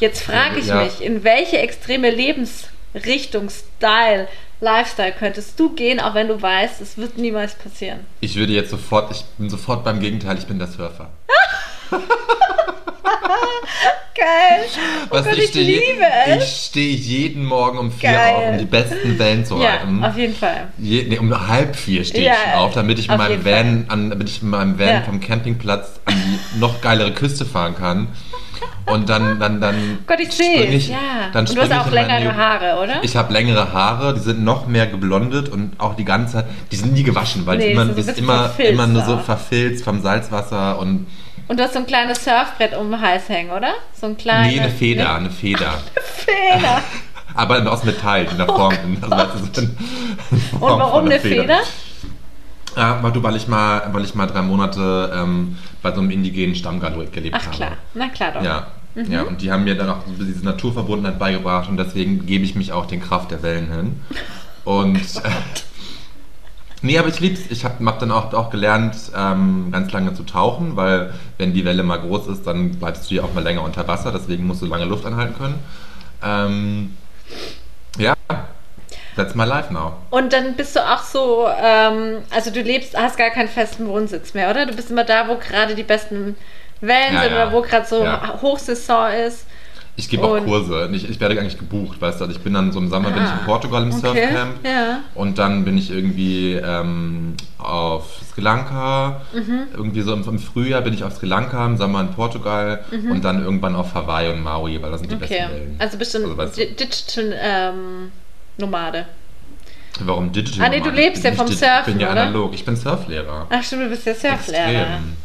[0.00, 0.84] Jetzt frage ich Ja.
[0.84, 2.12] mich, in welche extreme
[2.94, 4.28] Lebensrichtung, Style,
[4.60, 8.00] Lifestyle könntest du gehen, auch wenn du weißt, es wird niemals passieren.
[8.20, 11.10] Ich würde jetzt sofort, ich bin sofort beim Gegenteil, ich bin der Surfer.
[14.14, 14.64] Geil!
[15.10, 16.42] Oh Was Gott, ich stehe, liebe es!
[16.44, 18.34] Ich stehe jeden Morgen um vier Geil.
[18.34, 20.02] auf, um die besten Wellen zu Ja, reiten.
[20.04, 20.68] auf jeden Fall.
[20.78, 23.44] Je, nee, um halb vier stehe Ja, ich schon auf, damit ich, mit auf meinem
[23.44, 25.02] Van, an, damit ich mit meinem Van Ja.
[25.02, 28.08] vom Campingplatz an die noch geilere Küste fahren kann.
[28.86, 30.96] Und dann, dann, dann Gott, ich sehe ich, Ja.
[31.32, 33.02] dann Und du hast auch längere Haare, oder?
[33.02, 36.76] Ich habe längere Haare, die sind noch mehr geblondet und auch die ganze Zeit, die
[36.76, 39.84] sind nie gewaschen, weil Nee, die immer, so ist immer, verfilzt immer nur so verfilzt
[39.84, 41.06] vom Salzwasser und
[41.48, 43.74] Und du hast so ein kleines Surfbrett um den Hals hängen, oder?
[43.98, 44.52] So ein kleines.
[44.54, 45.14] nee, eine Feder, Ne?
[45.14, 45.74] eine Feder.
[46.16, 46.82] Feder.
[47.36, 49.12] Aber aus Metall, die in der Form sind.
[49.12, 49.76] Also, in
[50.58, 51.58] Form Und warum eine Feder?
[52.76, 56.10] Ja, weil, du, weil, ich mal, weil ich mal drei Monate ähm, bei so einem
[56.10, 57.56] indigenen Stamm gelebt Ach habe.
[57.56, 58.42] klar, na klar doch.
[58.42, 58.66] Ja.
[58.94, 59.10] Mhm.
[59.10, 62.72] ja, und die haben mir dann auch diese Naturverbundenheit beigebracht und deswegen gebe ich mich
[62.72, 64.00] auch den Kraft der Wellen hin.
[64.64, 65.30] Und äh,
[66.80, 67.42] nee, aber ich lieb's.
[67.50, 71.66] Ich habe hab dann auch, auch gelernt, ähm, ganz lange zu tauchen, weil wenn die
[71.66, 74.62] Welle mal groß ist, dann bleibst du ja auch mal länger unter Wasser, deswegen musst
[74.62, 75.58] du lange Luft anhalten können.
[76.22, 76.96] Ähm,
[79.16, 79.92] that's my life now.
[80.10, 84.34] Und dann bist du auch so, ähm, also du lebst, hast gar keinen festen Wohnsitz
[84.34, 84.66] mehr, oder?
[84.66, 86.36] Du bist immer da, wo gerade die besten
[86.80, 87.42] Wellen Ja, sind ja.
[87.44, 88.38] oder wo gerade so Ja.
[88.42, 89.46] Hochsaison ist.
[89.96, 90.90] Ich gebe auch Kurse.
[90.92, 92.24] Ich, ich werde eigentlich gebucht, weißt du.
[92.24, 94.66] Also ich bin dann so im Sommer bin ich in Ah, Portugal im okay, Surfcamp.
[94.66, 94.98] ja.
[95.14, 99.20] Und dann bin ich irgendwie ähm, auf Sri Lanka.
[99.32, 99.68] Mhm.
[99.72, 103.24] Irgendwie so im, im Frühjahr bin ich auf Sri Lanka, im Sommer in Portugal und
[103.24, 105.22] dann irgendwann auf Hawaii und Maui, weil das sind die Mhm.
[105.22, 105.34] Okay.
[105.38, 105.76] besten Wellen.
[105.78, 108.12] Also bist du ein Also, weißt du- Di- Digital ähm,
[108.56, 109.06] Nomade.
[110.00, 110.66] Warum Digital?
[110.66, 112.22] Ah, nee, du lebst ja vom di- Ich Surfen, bin ja oder?
[112.22, 112.52] analog.
[112.54, 113.46] Ich bin Surflehrer.
[113.48, 114.70] Ach stimmt, du bist ja Surflehrer.
[114.72, 115.16] Extrem.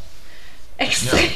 [0.78, 1.30] Extrem.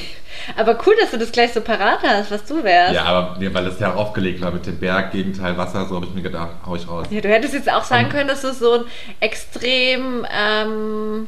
[0.58, 2.94] Aber cool, dass du das gleich so parat hast, was du wärst.
[2.94, 6.06] Ja, aber nee, weil es ja aufgelegt war mit dem Berg, Gegenteil Wasser, so habe
[6.06, 7.08] ich mir gedacht, hau ich raus.
[7.10, 8.12] Ja, du hättest jetzt auch sagen Ähm.
[8.12, 8.82] können, dass du so ein
[9.22, 11.28] extrem ähm,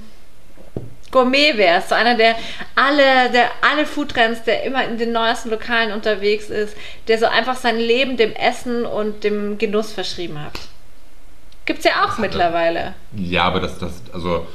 [1.16, 1.90] Gourmet wärst.
[1.90, 2.36] So einer, der
[2.76, 6.76] alle, der alle Foodtrends, der immer in den neuesten Lokalen unterwegs ist,
[7.08, 10.60] der so einfach sein Leben dem Essen und dem Genuss verschrieben hat.
[11.66, 12.22] Gibt's ja auch er.
[12.22, 12.94] mittlerweile.
[13.16, 14.46] Ja, aber das, das, also.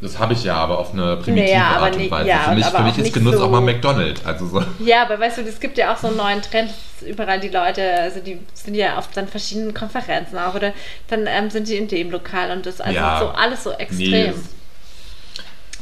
[0.00, 2.28] Das habe ich ja, aber auf eine primitive Naja, Art und Weise.
[2.28, 4.24] ja, für mich, für mich ist Genuss so- auch mal McDonald's.
[4.24, 4.62] Also so.
[4.78, 6.70] Ja, aber weißt du, es gibt ja auch so einen neuen Trend,
[7.04, 10.72] überall die Leute, also die sind ja oft an verschiedenen Konferenzen auch, oder
[11.08, 13.18] dann ähm, sind die in dem Lokal und das also Ja.
[13.18, 14.10] so alles so extrem.
[14.10, 14.32] Nee,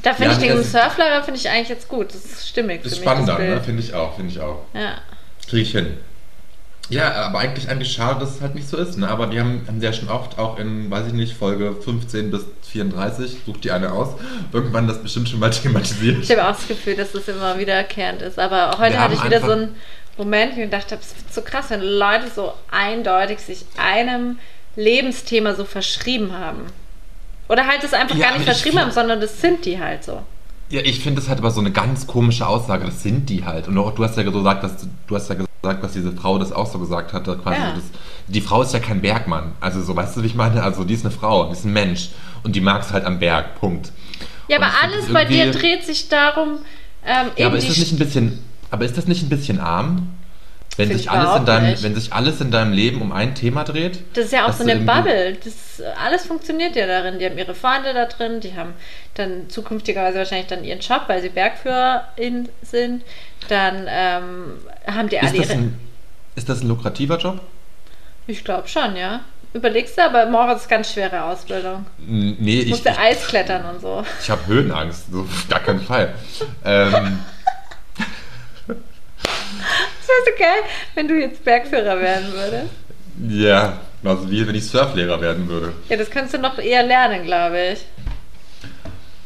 [0.03, 2.09] Da finde ich den das- Surflehrer finde ich eigentlich jetzt gut.
[2.15, 2.83] Das ist stimmig.
[2.83, 3.61] das ist spannender, ne?
[3.63, 4.63] Finde ich auch, finde ich auch.
[4.75, 4.95] Ja.
[5.49, 5.97] Kriege ich hin.
[6.89, 8.97] Ja, aber eigentlich, eigentlich schade, dass es halt nicht so ist.
[8.97, 9.09] Ne?
[9.09, 12.45] Aber wir haben, haben ja schon oft auch in, weiß ich nicht, Folge 15 bis
[12.71, 14.11] 34, sucht die eine aus,
[14.53, 16.19] irgendwann das bestimmt schon mal thematisiert.
[16.23, 18.39] Ich habe auch das Gefühl, dass das immer wiederkehrend ist.
[18.39, 19.75] Aber heute Wir hatte ich wieder so einen
[20.17, 24.39] Moment, wo ich gedacht habe, es ist so krass, wenn Leute so eindeutig sich einem
[24.77, 26.67] Lebensthema so verschrieben haben.
[27.49, 30.21] Oder halt es einfach Ja, gar nicht verschrieben haben, sondern das sind die halt so.
[30.69, 33.69] Ja, ich finde das halt aber so eine ganz komische Aussage, das sind die halt.
[33.69, 34.73] Und auch, du hast ja gesagt, dass
[35.07, 37.73] du hast ja gesagt, dass diese Frau das auch so gesagt hatte, quasi Ja.
[37.73, 37.85] das,
[38.27, 39.53] die Frau ist ja kein Bergmann.
[39.61, 40.63] Also so, weißt du, wie ich meine?
[40.63, 42.09] Also die ist eine Frau, die ist ein Mensch
[42.43, 43.61] und die mag es halt am Berg.
[43.61, 43.93] Punkt.
[44.49, 46.59] Ja, Und aber alles bei dir dreht sich darum,
[47.05, 48.39] ähm, Ja, aber ist das nicht ein bisschen,
[48.73, 50.09] aber ist das nicht ein bisschen arm?
[50.77, 51.83] Wenn Find sich, ich alles in deinem, nicht.
[51.83, 54.01] wenn sich alles in deinem Leben um ein Thema dreht?
[54.13, 55.37] Das ist ja auch so eine Bubble.
[55.43, 57.19] Das, alles funktioniert ja darin.
[57.19, 58.75] Die haben ihre Freunde da drin, die haben
[59.15, 63.05] dann zukünftigerweise wahrscheinlich dann ihren Job, weil sie Bergführerin sind.
[63.49, 64.45] Dann ähm,
[64.87, 65.59] haben die alle Ist das, ihre.
[65.59, 65.79] ein,
[66.35, 67.41] ist das ein lukrativer Job?
[68.27, 69.21] Ich glaube schon, ja.
[69.55, 71.87] Überlegst du, aber Moritz ist ganz schwere Ausbildung.
[72.07, 74.05] Nee, ich, Musste ich, Eis klettern und so.
[74.21, 75.11] ich habe Höhenangst.
[75.11, 76.13] So, gar keinen Fall.
[76.65, 77.21] ähm,
[80.09, 82.71] wäre so geil, wenn du jetzt Bergführer werden würdest.
[83.29, 85.73] ja, also wie wenn ich Surflehrer werden würde.
[85.89, 87.85] Ja, das könntest du noch eher lernen, glaube ich.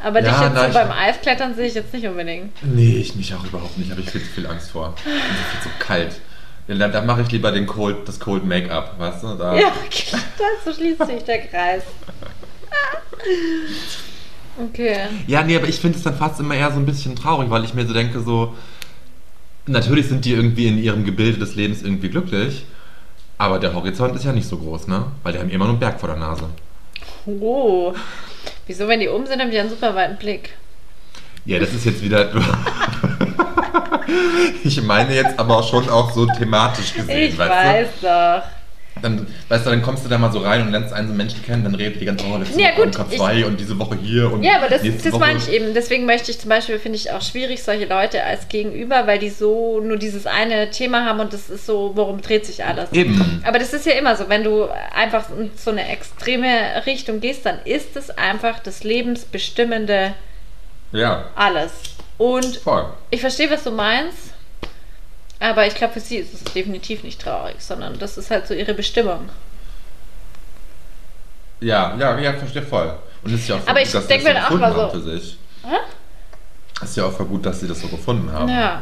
[0.03, 2.53] Aber Ja, dich jetzt na, so beim Eisklettern sehe ich jetzt nicht unbedingt.
[2.63, 3.91] Nee, ich mich auch überhaupt nicht.
[3.91, 4.95] Habe ich viel zu viel Angst vor.
[5.05, 6.21] Es ist viel zu kalt.
[6.67, 9.35] Da, da mache ich lieber den Cold, das Cold Make-up, weißt du?
[9.35, 9.73] Da, Ja,
[10.65, 11.83] so schließt sich der Kreis.
[14.63, 14.97] Okay.
[15.27, 17.65] Ja, nee, aber ich finde es dann fast immer eher so ein bisschen traurig, weil
[17.65, 18.55] ich mir so denke, so,
[19.67, 22.65] natürlich sind die irgendwie in ihrem Gebilde des Lebens irgendwie glücklich,
[23.39, 25.07] aber der Horizont ist ja nicht so groß, ne?
[25.23, 26.45] Weil die haben immer nur einen Berg vor der Nase.
[27.27, 27.95] Oh.
[28.67, 30.51] Wieso, wenn die oben sind, haben die einen super weiten Blick.
[31.45, 32.31] Ja, das ist jetzt wieder.
[34.65, 38.60] ich meine jetzt aber auch schon auch so thematisch gesehen, Ich weißt weiß doch.
[39.03, 41.43] Dann, weißt du, dann kommst du da mal so rein und lernst einen so Menschen
[41.43, 43.97] kennen, dann redet die ganze Woche letzte Ja, Woche gut, ich- K2 und diese Woche
[44.03, 45.21] hier und Ja, aber das, das Woche.
[45.21, 45.73] meine ich eben.
[45.73, 49.31] Deswegen möchte ich zum Beispiel, finde ich auch schwierig, solche Leute als Gegenüber, weil die
[49.31, 52.93] so nur dieses eine Thema haben und das ist so, worum dreht sich alles.
[52.93, 53.43] Eben.
[53.47, 56.49] Aber das ist ja immer so, wenn du einfach in so eine extreme
[56.85, 60.15] Richtung gehst, dann ist es einfach das lebensbestimmende
[60.93, 61.71] Ja, alles.
[62.19, 62.85] Und voll.
[63.11, 64.30] ich verstehe, was du meinst,
[65.41, 68.55] aber ich glaube, für sie ist es definitiv nicht traurig, sondern das ist halt so
[68.55, 69.29] ihre Bestimmung.
[71.61, 72.95] Ja, ja, ja, verstehe voll.
[73.23, 74.59] Und es ist ja auch Aber gut, ich dass sie denk das mir so auch
[74.61, 75.37] mal so- für sich.
[75.63, 75.77] Hä?
[76.83, 78.49] Es ist ja auch voll gut, dass sie das so gefunden haben.
[78.49, 78.81] Ja.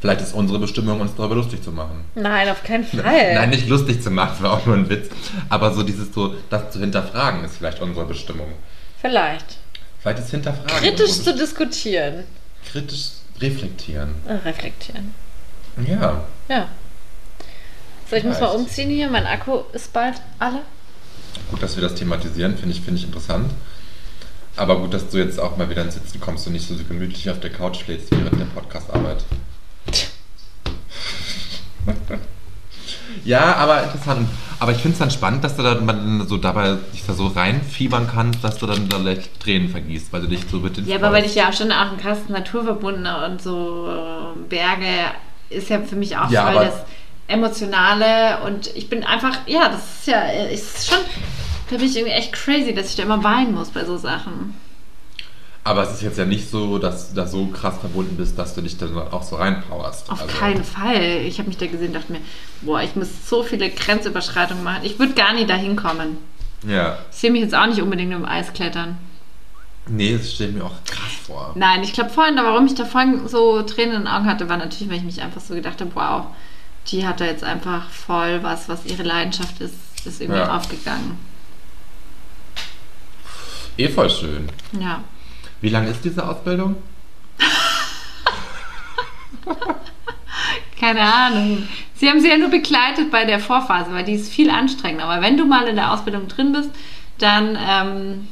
[0.00, 2.04] Vielleicht ist unsere Bestimmung, uns darüber lustig zu machen.
[2.14, 3.34] Nein, auf keinen Fall.
[3.34, 5.10] Nein, nicht lustig zu machen, war auch nur ein Witz.
[5.50, 8.48] Aber so dieses so, das zu hinterfragen, ist vielleicht unsere Bestimmung.
[9.02, 9.58] Vielleicht.
[10.00, 10.78] Vielleicht ist hinterfragen.
[10.78, 12.24] Kritisch zu diskutieren.
[12.72, 14.14] Kritisch reflektieren.
[14.26, 15.14] Äh, reflektieren.
[15.86, 16.24] Ja.
[16.48, 16.68] Ja.
[18.08, 19.08] So, ich muss mal umziehen hier.
[19.08, 20.62] Mein Akku ist bald alle.
[21.50, 23.50] Gut, dass wir das thematisieren, finde ich, finde ich interessant.
[24.56, 27.30] Aber gut, dass du jetzt auch mal wieder ins Sitzen kommst und nicht so gemütlich
[27.30, 29.24] auf der Couch schlägst während der Podcastarbeit.
[33.24, 34.28] Ja, aber interessant.
[34.60, 37.28] Aber ich finde es dann spannend, dass du dann man so dabei dich da so
[37.28, 40.86] reinfiebern kannst, dass du dann da leicht Tränen vergießt, weil du dich so mit den
[40.86, 44.86] Ja, aber weil ich ja auch schon auch ein Kasten Naturverbundener und so äh, Berge
[45.48, 46.74] ist ja für mich auch Ja, voll das
[47.26, 50.98] Emotionale und ich bin einfach, ja, das ist ja, äh, ist schon
[51.68, 54.54] für mich irgendwie echt crazy, dass ich da immer weinen muss bei so Sachen.
[55.62, 58.54] Aber es ist jetzt ja nicht so, dass du da so krass verbunden bist, dass
[58.54, 60.10] du dich dann auch so reinpowerst.
[60.10, 61.20] Auf Also- keinen Fall.
[61.26, 62.20] Ich habe mich da gesehen und dachte mir,
[62.62, 64.80] boah, ich muss so viele Grenzüberschreitungen machen.
[64.84, 66.16] Ich würde gar nie dahin kommen.
[66.66, 66.98] Ja.
[67.10, 68.96] Ich sehe mich jetzt auch nicht unbedingt im Eis klettern.
[69.88, 71.52] Nee, das stelle ich mir auch krass vor.
[71.56, 74.56] Nein, ich glaube vorhin, warum ich da vorhin so Tränen in den Augen hatte, war
[74.56, 76.24] natürlich, weil ich mich einfach so gedacht habe, wow,
[76.88, 80.56] die hat da jetzt einfach voll was, was ihre Leidenschaft ist, ist irgendwie Ja.
[80.56, 81.18] aufgegangen.
[83.76, 84.48] Eh voll schön.
[84.78, 85.02] Ja.
[85.60, 86.76] Wie lange ist diese Ausbildung?
[90.78, 91.68] Keine Ahnung.
[91.94, 95.04] Sie haben sie ja nur begleitet bei der Vorphase, weil die ist viel anstrengender.
[95.04, 96.70] Aber wenn du mal in der Ausbildung drin bist,
[97.18, 98.28] dann, ähm,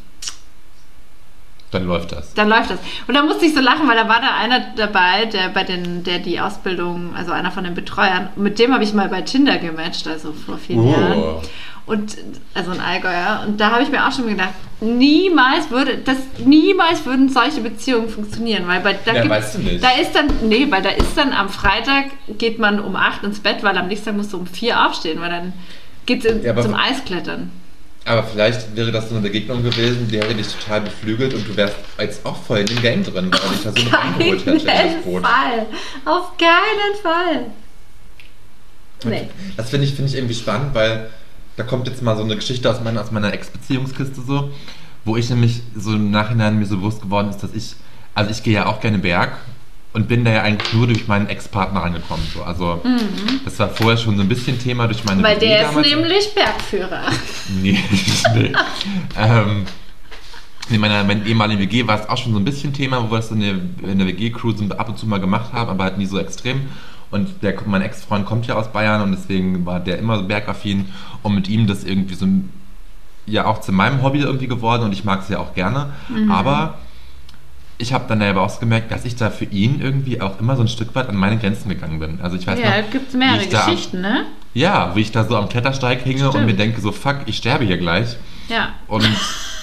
[1.70, 2.32] Dann läuft das.
[2.34, 2.78] dann läuft das.
[3.06, 6.02] Und da musste ich so lachen, weil da war da einer dabei, der bei den,
[6.02, 9.58] der die Ausbildung, also einer von den Betreuern, mit dem habe ich mal bei Tinder
[9.58, 10.90] gematcht, also vor vielen Oh.
[10.92, 11.22] Jahren.
[11.84, 12.16] Und
[12.54, 13.44] also ein Allgäuer.
[13.46, 14.50] Und da habe ich mir auch schon gedacht,
[14.80, 19.58] niemals würde, das niemals würden solche Beziehungen funktionieren, weil bei da Ja, gibt's- weißt du
[19.60, 19.82] nicht.
[19.84, 22.06] da ist dann, nee, weil da ist dann am Freitag
[22.38, 25.20] geht man um 8 ins Bett, weil am nächsten Tag musst du um 4 aufstehen,
[25.20, 25.52] weil dann
[26.06, 27.50] geht's in, Ja, zum Eisklettern.
[28.08, 31.54] Aber vielleicht wäre das so eine Begegnung gewesen, die hätte dich total beflügelt und du
[31.56, 34.50] wärst jetzt auch voll in dem Game drin, weil dich da so mit reingeholt hätte
[34.50, 35.22] in das Boot.
[35.22, 35.66] Fall.
[36.06, 37.46] Auf keinen Fall.
[39.04, 39.28] Und Nee.
[39.56, 41.10] Das finde ich, finde ich irgendwie spannend, weil
[41.56, 44.50] da kommt jetzt mal so eine Geschichte aus meiner, aus meiner Ex-Beziehungskiste so,
[45.04, 47.76] wo ich nämlich so im Nachhinein mir so bewusst geworden ist, dass ich,
[48.14, 49.36] also ich gehe ja auch gerne Berg
[49.98, 52.22] und bin da ja eigentlich nur durch meinen Ex-Partner angekommen.
[52.32, 52.44] So.
[52.44, 52.80] Also
[53.44, 55.24] das war vorher schon so ein bisschen Thema durch meine Mhm.
[55.24, 55.88] Weil der ist damals.
[55.88, 57.02] nämlich Bergführer.
[57.62, 57.78] Nee,
[58.36, 58.52] nee.
[59.18, 59.64] ähm,
[60.70, 63.16] in meiner, meiner ehemaligen WG war es auch schon so ein bisschen Thema, wo wir
[63.16, 63.54] das in der,
[63.90, 66.68] in der WG-Crew so ab und zu mal gemacht haben, aber halt nie so extrem.
[67.10, 70.90] Und der, mein Ex-Freund kommt ja aus Bayern und deswegen war der immer so bergaffin
[71.24, 72.26] und mit ihm das irgendwie so
[73.26, 75.92] ja auch zu meinem Hobby irgendwie geworden und ich mag es ja auch gerne.
[76.30, 76.78] Aber
[77.78, 80.56] ich habe dann ja aber auch gemerkt, dass ich da für ihn irgendwie auch immer
[80.56, 82.20] so ein Stück weit an meine Grenzen gegangen bin.
[82.20, 84.24] Also ich weiß Ja, noch, da gibt es wie mehrere ich da Geschichten, ne?
[84.54, 86.46] ja, wie ich da so am Klettersteig hinge und Stimmt.
[86.46, 88.16] mir denke so, fuck, ich sterbe hier gleich.
[88.48, 88.70] Ja.
[88.88, 89.06] Und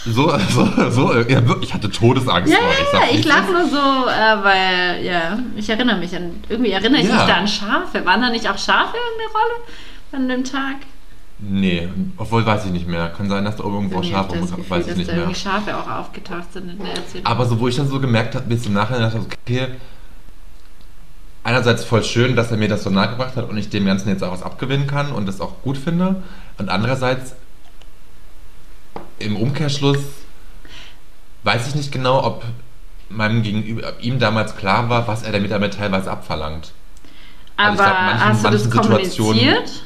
[0.05, 2.59] so, so, so, ja, wirklich, ich hatte Todesangst Ja,
[2.91, 3.01] vor.
[3.11, 7.07] ich es lache nur so, äh, weil, ja, ich erinnere mich an, irgendwie erinnere ich
[7.09, 7.15] Ja.
[7.15, 8.05] mich da an Schafe.
[8.05, 9.63] Waren da nicht auch Schafe irgendeine Rolle
[10.13, 10.75] an dem Tag?
[11.37, 13.09] Nee, obwohl weiß ich nicht mehr.
[13.09, 15.23] Kann sein, dass da oben irgendwo Schafe Gefühl, weiß ich nicht da mehr.
[15.23, 17.25] irgendwie Schafe auch aufgetaucht sind in der Erzählung.
[17.25, 19.67] Aber so, wo ich dann so gemerkt habe, bis im Nachhinein dachte, okay,
[21.43, 24.23] einerseits voll schön, dass er mir das so nahegebracht hat und ich dem Ganzen jetzt
[24.23, 26.23] auch was abgewinnen kann und das auch gut finde.
[26.57, 27.35] Und andererseits,
[29.19, 29.99] im Umkehrschluss,
[31.43, 32.43] weiß ich nicht genau, ob
[33.09, 36.71] meinem Gegenüber, ob ihm damals klar war, was er damit damit teilweise abverlangt.
[37.57, 39.83] Aber also ich glaub, manchen- hast du das kommuniziert?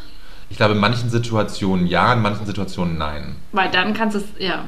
[0.49, 3.35] Ich glaube, in manchen Situationen ja, in manchen Situationen nein.
[3.51, 4.63] Weil dann kannst du es, ja.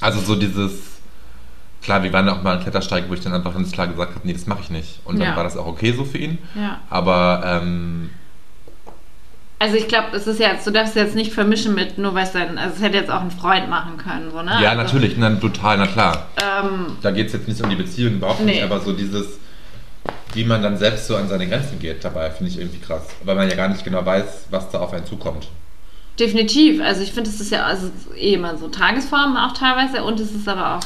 [0.00, 0.72] Also so dieses,
[1.82, 4.26] klar, wir waren auch mal ein Klettersteig, wo ich dann einfach ganz klar gesagt habe,
[4.26, 5.00] nee, das mache ich nicht.
[5.04, 5.36] Und dann Ja.
[5.36, 6.38] war das auch okay so für ihn.
[6.56, 6.80] ja.
[6.90, 8.10] Aber ähm,
[9.60, 12.24] Also ich glaube, es ist jetzt, du darfst es jetzt nicht vermischen mit, nur weil
[12.24, 14.58] es dann, also es hätte jetzt auch ein Freund machen können, so, ne?
[14.60, 16.26] ja, also, natürlich, na, total, na klar.
[16.36, 18.62] Ähm, Da geht es jetzt nicht um die Beziehung überhaupt nicht, Nee.
[18.64, 19.38] aber so dieses,
[20.34, 23.02] wie man dann selbst so an seine Grenzen geht dabei, finde ich irgendwie krass.
[23.24, 25.48] Weil man ja gar nicht genau weiß, was da auf einen zukommt.
[26.18, 26.80] definitiv.
[26.82, 30.32] Also ich finde, es ist ja also eh immer so Tagesformen auch teilweise und es
[30.32, 30.84] ist aber auch,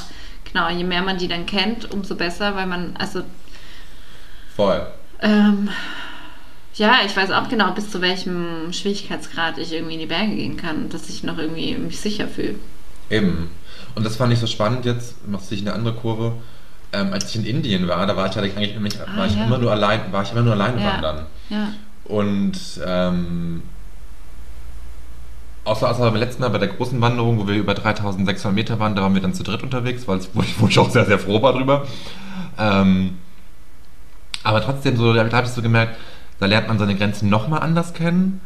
[0.51, 3.23] genau, je mehr man die dann kennt, umso besser, weil man, also
[4.55, 4.87] Voll.
[5.21, 5.69] Ähm,
[6.75, 10.57] ja, ich weiß auch genau, bis zu welchem Schwierigkeitsgrad ich irgendwie in die Berge gehen
[10.57, 12.57] kann dass ich noch irgendwie mich sicher fühle.
[13.11, 13.51] Eben.
[13.95, 16.33] Und das fand ich so spannend jetzt, machst du dich eine andere Kurve.
[16.97, 19.45] Ähm, als ich in Indien war, da war ich eigentlich war Ah, ich ja.
[19.45, 20.93] immer nur allein, war ich immer nur alleine Ja.
[20.95, 21.27] wandern.
[21.51, 21.69] Ja.
[22.05, 23.63] Und ähm,
[25.65, 28.95] außer, außer beim letzten Mal bei der großen Wanderung, wo wir über 3600 Meter waren,
[28.95, 31.05] da waren wir dann zu dritt unterwegs, weil ich, wo, ich, wo ich auch sehr,
[31.05, 31.87] sehr froh war drüber.
[32.59, 33.19] Ähm,
[34.45, 35.97] aber trotzdem, so, da habe ich so gemerkt,
[36.39, 38.41] da lernt man seine Grenzen nochmal anders kennen.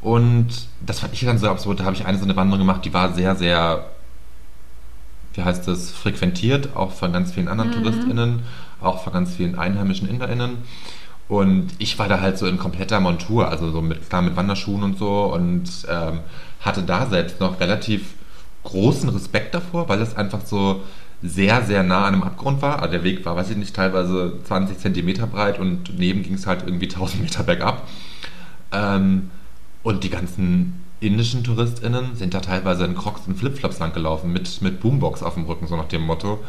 [0.00, 0.48] Und
[0.84, 1.80] das fand ich dann so absurd.
[1.80, 3.86] Da habe ich eine so eine Wanderung gemacht, die war sehr, sehr,
[5.34, 7.74] wie heißt das, frequentiert, auch von ganz vielen anderen Mhm.
[7.74, 8.42] TouristInnen,
[8.80, 10.58] auch von ganz vielen einheimischen InderInnen.
[11.28, 14.82] Und ich war da halt so in kompletter Montur, also so mit, klar mit Wanderschuhen
[14.82, 16.20] und so und ähm,
[16.60, 18.14] hatte da selbst noch relativ
[18.64, 20.82] großen Respekt davor, weil es einfach so
[21.22, 22.80] sehr, sehr nah an einem Abgrund war.
[22.80, 26.46] Also der Weg war, weiß ich nicht, teilweise 20 Zentimeter breit und neben ging es
[26.46, 27.88] halt irgendwie 1000 Meter bergab.
[28.72, 29.30] Ähm,
[29.82, 34.80] und die ganzen indischen TouristInnen sind da teilweise in Crocs und Flipflops langgelaufen mit, mit
[34.80, 36.42] Boombox auf dem Rücken, so nach dem Motto,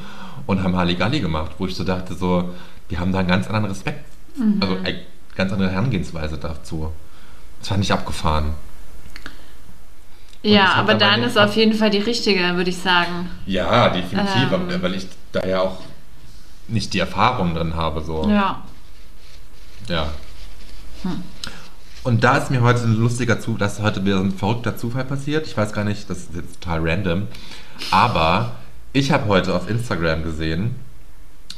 [0.46, 2.54] und haben Halligalli gemacht, wo ich so dachte, so,
[2.90, 4.06] die haben da einen ganz anderen Respekt,
[4.60, 5.00] also eine
[5.36, 6.92] ganz andere Herangehensweise dazu.
[7.60, 8.54] Das fand ich abgefahren.
[10.44, 13.30] Und Ja, aber dann ist auf jeden Fall die richtige, würde ich sagen.
[13.48, 14.82] Ja, definitiv, Ähm.
[14.82, 15.80] weil ich da ja auch
[16.68, 18.30] nicht die Erfahrung drin habe, so.
[18.30, 18.64] Ja.
[19.90, 20.10] Ja.
[22.06, 25.48] Und da ist mir heute ein lustiger Zufall, dass heute wieder ein verrückter Zufall passiert.
[25.48, 27.24] Ich weiß gar nicht, das ist jetzt total random.
[27.90, 28.52] Aber
[28.94, 30.76] ich habe heute auf Instagram gesehen,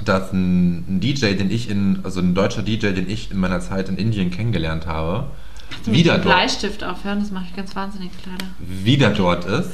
[0.06, 3.60] dass ein, ein DJ, den ich in, also ein deutscher DJ, den ich in meiner
[3.60, 5.26] Zeit in Indien kennengelernt habe,
[5.70, 7.20] Kannst du mit wieder dem dort, Bleistift aufhören?
[7.20, 8.46] Das mache ich ganz wahnsinnig leider.
[8.58, 9.72] wieder dort ist.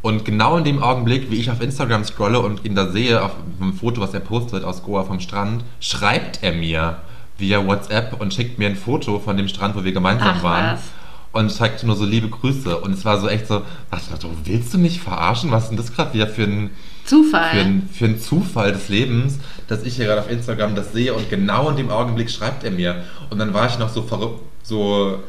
[0.00, 3.32] Und genau in dem Augenblick, wie ich auf Instagram scrolle und ihn da sehe, auf
[3.60, 6.98] einem Foto, was er postet aus Goa vom Strand, schreibt er mir
[7.40, 10.74] via WhatsApp und schickt mir ein Foto von dem Strand, wo wir gemeinsam Ach, waren.
[10.74, 10.80] was.
[11.32, 12.78] Und zeigt nur so liebe Grüße.
[12.78, 14.02] Und es war so echt so, was,
[14.44, 15.52] willst du mich verarschen?
[15.52, 16.70] Was ist denn das gerade wieder für ein,
[17.04, 17.50] Zufall.
[17.50, 19.38] für, ein, für ein Zufall des Lebens,
[19.68, 22.72] dass ich hier gerade auf Instagram das sehe und genau in dem Augenblick schreibt er
[22.72, 23.04] mir.
[23.30, 25.20] Und dann war ich noch so verrückt, so,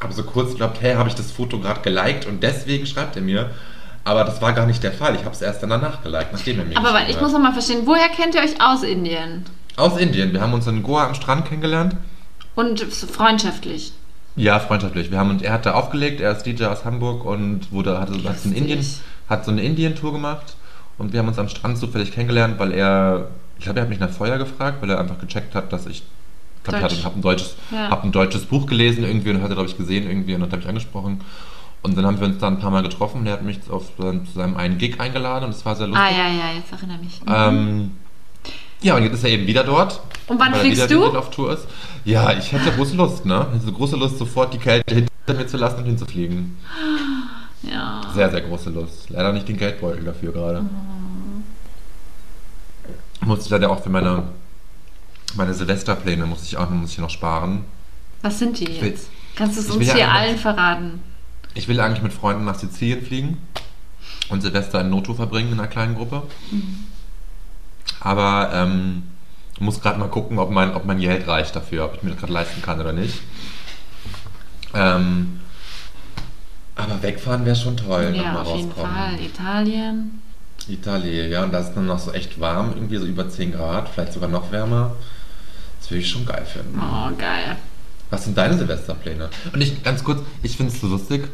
[0.00, 3.22] habe so kurz geglaubt, hey, habe ich das Foto gerade geliked und deswegen schreibt er
[3.22, 3.50] mir.
[4.04, 5.14] Aber das war gar nicht der Fall.
[5.14, 7.82] Ich habe es erst danach geliked, nachdem er mir Aber ich muss noch mal verstehen,
[7.86, 9.44] woher kennt ihr euch aus Indien?
[9.76, 10.32] Aus Indien.
[10.32, 11.96] Wir haben uns in Goa am Strand kennengelernt.
[12.54, 13.92] Und freundschaftlich.
[14.36, 15.10] Ja, freundschaftlich.
[15.10, 18.12] Wir haben und er hat da aufgelegt, er ist DJ aus Hamburg und wurde, hatte,
[18.24, 18.84] hat, ein Indien,
[19.28, 20.56] hat so eine Indien-Tour gemacht
[20.98, 24.00] und wir haben uns am Strand zufällig kennengelernt, weil er, ich glaube, er hat mich
[24.00, 26.02] nach Feuer gefragt, weil er einfach gecheckt hat, dass ich,
[26.56, 27.90] ich glaube, ich habe ein, deutsches, Ja.
[27.90, 30.62] hab ein deutsches Buch gelesen irgendwie und hatte, glaube ich, gesehen irgendwie und dann habe
[30.62, 31.20] ich angesprochen.
[31.82, 33.94] Und dann haben wir uns da ein paar Mal getroffen und er hat mich auf
[33.96, 36.02] zu seinem einen Gig eingeladen und es war sehr lustig.
[36.02, 37.20] Ah, ja, ja, jetzt erinnere mich.
[37.28, 37.90] Ähm,
[38.84, 40.00] ja, und jetzt ist er eben wieder dort.
[40.26, 41.04] Und wann fliegst du?
[41.06, 41.66] auf Tour ist.
[42.04, 43.46] Ja, ich hätte große Lust, ne?
[43.52, 46.56] Hätte große Lust, sofort die Kälte hinter mir zu lassen und hinzufliegen.
[47.62, 48.02] Ja.
[48.14, 49.08] Sehr, sehr große Lust.
[49.10, 50.60] Leider nicht den Geldbeutel dafür gerade.
[50.62, 51.44] Mhm.
[53.26, 54.24] Musste ich leider auch für meine,
[55.34, 57.64] meine Silvesterpläne muss ich auch muss ich noch sparen.
[58.22, 59.08] Was sind die will- jetzt?
[59.34, 61.00] Kannst du es uns hier allen verraten?
[61.54, 63.38] Ich will eigentlich mit Freunden nach Sizilien fliegen
[64.28, 66.22] und Silvester in Noto verbringen in einer kleinen Gruppe.
[68.00, 69.04] Aber ähm,
[69.60, 72.18] muss gerade mal gucken, ob mein, ob mein Geld reicht dafür, ob ich mir das
[72.20, 73.20] gerade leisten kann oder nicht.
[74.74, 75.40] Ähm,
[76.76, 78.96] aber wegfahren wäre schon toll, Ja, nochmal auf jeden rauskommen.
[78.96, 79.20] Fall.
[79.20, 80.22] Italien.
[80.68, 83.88] Italien, ja, und da ist dann noch so echt warm, irgendwie so über 10 Grad,
[83.88, 84.92] vielleicht sogar noch wärmer.
[85.78, 86.80] Das würde ich schon geil finden.
[86.80, 87.56] Oh, geil.
[88.10, 89.28] Was sind deine Silvesterpläne?
[89.52, 91.28] Und ich, ganz kurz, ich finde es so lustig,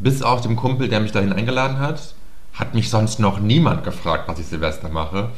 [0.00, 2.00] bis auf dem Kumpel, der mich dahin eingeladen hat,
[2.54, 5.30] hat mich sonst noch niemand gefragt, was ich Silvester mache.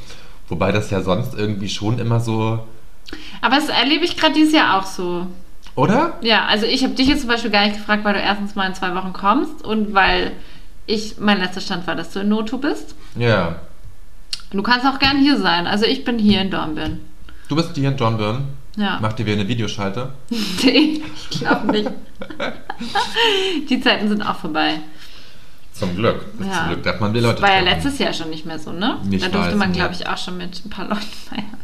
[0.49, 2.59] Wobei das ja sonst irgendwie schon immer so,
[3.43, 5.27] Aber das erlebe ich gerade dieses Jahr auch so.
[5.75, 6.17] oder?
[6.23, 8.67] Ja, also ich habe dich jetzt zum Beispiel gar nicht gefragt, weil du erstens mal
[8.67, 10.33] in zwei Wochen kommst und weil
[10.87, 12.95] ich, mein letzter Stand war, dass du in Noto bist.
[13.17, 13.57] Ja.
[14.51, 15.67] Du kannst auch gern hier sein.
[15.67, 17.01] Also ich bin hier in Dornbirn.
[17.49, 18.49] Du bist hier in Dornbirn.
[18.77, 18.99] Ja.
[19.01, 20.13] Macht ihr wieder eine Videoschalte?
[20.63, 21.91] Nee, ich glaube nicht.
[23.69, 24.81] Die Zeiten sind auch vorbei.
[25.79, 26.25] Zum Glück.
[26.41, 26.53] Ja.
[26.53, 27.75] Zum Glück darf man die Leute War ja treffen.
[27.75, 28.99] letztes Jahr schon nicht mehr so, ne?
[29.11, 31.59] Ich da durfte man, glaube ich, auch schon mit ein paar Leuten feiern.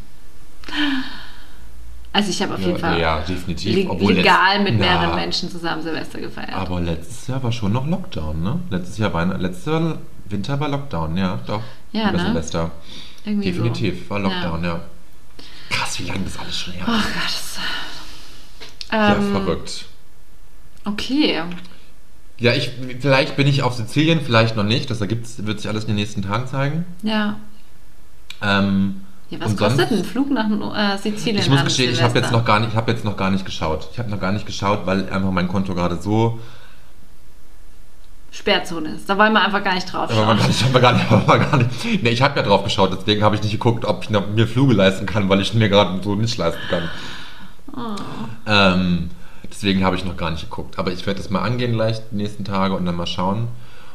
[2.12, 3.74] Also ich habe auf jeden ja, Fall ja, definitiv.
[3.74, 6.52] legal mit mehreren Na, Menschen zusammen Silvester gefeiert.
[6.54, 8.60] Aber letztes Jahr war schon noch Lockdown, ne?
[8.70, 11.62] Letztes Jahr war letztes Jahr Winter war Lockdown, ja, doch.
[11.92, 12.18] Ja, ne?
[12.20, 12.70] Silvester.
[13.24, 14.10] Irgendwie Definitiv, so.
[14.10, 14.80] war Lockdown, ja.
[15.70, 17.04] Krass, wie lange das alles schon her Oh ist.
[17.14, 17.24] Gott.
[17.24, 17.58] Das,
[18.92, 19.84] Ja, ähm, verrückt.
[20.84, 21.42] Okay.
[22.38, 24.90] Ja, ich, vielleicht bin ich auf Sizilien, vielleicht noch nicht.
[24.90, 26.84] Das ergibt, wird sich alles in den nächsten Tagen zeigen.
[27.02, 27.36] Ja.
[28.42, 31.40] Ähm, ja was kostet sonst- ein Flug nach äh, Sizilien?
[31.42, 33.44] Ich muss gestehen, ich habe jetzt noch gar nicht, ich habe jetzt noch gar nicht
[33.44, 33.88] geschaut.
[33.92, 36.40] Ich habe noch gar nicht geschaut, weil einfach mein Konto gerade so,
[38.34, 39.08] Sperrzone ist.
[39.08, 40.48] Da wollen wir einfach gar nicht drauf aber man schauen.
[40.48, 42.02] gar nicht, aber gar nicht, aber gar nicht.
[42.02, 44.48] Nee, ich habe ja drauf geschaut, deswegen habe ich nicht geguckt, ob ich noch, mir
[44.48, 46.88] Flüge leisten kann, weil ich mir gerade so nicht leisten kann.
[47.76, 47.96] Oh.
[48.46, 49.10] Ähm,
[49.54, 50.78] deswegen habe ich noch gar nicht geguckt.
[50.78, 53.48] Aber ich werde das mal angehen gleich die nächsten Tage und dann mal schauen.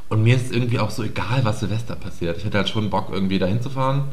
[0.07, 2.37] Und mir ist es irgendwie auch so egal, was Silvester passiert.
[2.37, 4.03] Ich hätte halt schon Bock, irgendwie da hinzufahren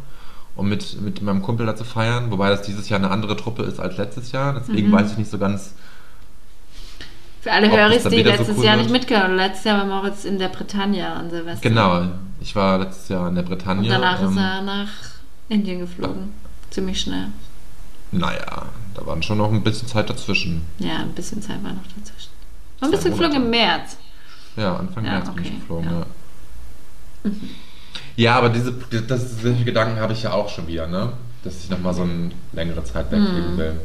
[0.54, 2.30] und mit, mit meinem Kumpel da zu feiern.
[2.30, 4.54] Wobei das dieses Jahr eine andere Truppe ist als letztes Jahr.
[4.54, 4.92] Deswegen Mhm.
[4.92, 5.74] weiß ich nicht so ganz.
[7.40, 8.86] Für alle Höris, die wieder so letztes cool Jahr wird?
[8.86, 9.36] nicht mitgehört haben.
[9.36, 11.68] Letztes Jahr war Moritz in der Bretagne an Silvester.
[11.68, 12.02] Genau,
[12.40, 13.82] ich war letztes Jahr in der Bretagne.
[13.84, 14.88] Und danach ist ähm, er nach
[15.48, 16.32] Indien geflogen.
[16.70, 17.28] Ziemlich schnell.
[18.12, 20.62] Naja, da waren schon noch ein bisschen Zeit dazwischen.
[20.78, 22.30] Ja, ein bisschen Zeit war noch dazwischen.
[22.78, 23.36] Zwei bist du geflogen?
[23.36, 23.50] Im.
[23.50, 23.96] März.
[24.56, 25.98] Ja, Anfang Ja, März bin ich okay, geflogen, ja.
[27.24, 27.30] ja.
[28.16, 31.12] Ja, aber diese, das, solche Gedanken habe ich ja auch schon wieder, ne?
[31.44, 33.58] Dass ich nochmal so eine längere Zeit wegfliegen Mhm.
[33.58, 33.80] will.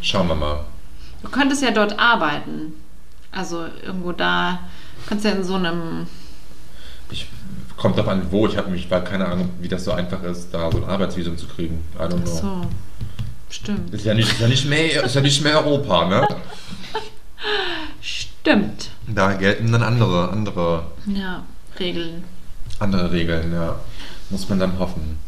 [0.00, 0.64] Schauen wir mal.
[1.22, 2.74] Du könntest ja dort arbeiten.
[3.30, 4.60] Also irgendwo da.
[5.02, 6.06] Du kannst ja in so einem.
[7.10, 7.26] Ich,
[7.82, 8.46] kommt drauf an, wo.
[8.46, 11.36] Ich habe mich, weil keine Ahnung, wie das so einfach ist, da so ein Arbeitsvisum
[11.36, 11.82] zu kriegen.
[11.96, 12.26] I don't Ach know.
[12.40, 12.66] so.
[13.50, 13.92] Stimmt.
[13.92, 16.26] Ist ja nicht, ist ja nicht mehr, ist ja nicht mehr Europa, ne?
[18.00, 18.90] Stimmt.
[19.06, 21.42] Da gelten dann andere, andere, Ja,
[21.78, 22.24] Regeln.
[22.78, 23.76] andere Regeln, ja.
[24.30, 25.18] Muss man dann hoffen.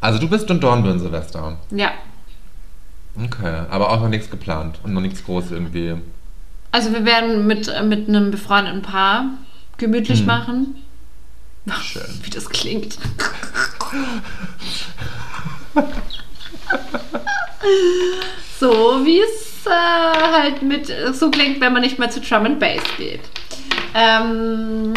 [0.00, 1.56] Also du bist in Dornbirn, Silvester.
[1.70, 1.90] Ja.
[3.16, 5.94] Okay, aber auch noch nichts geplant und noch nichts groß irgendwie.
[6.72, 9.24] Also wir werden mit, mit einem befreundeten Paar
[9.78, 10.26] gemütlich Hm.
[10.26, 10.74] machen.
[11.82, 12.02] Schön.
[12.22, 12.98] Wie das klingt.
[18.60, 18.70] so
[19.04, 22.82] wie es äh, halt mit so klingt, wenn man nicht mehr zu Drum and Bass
[22.96, 23.20] geht.
[23.94, 24.92] Ähm,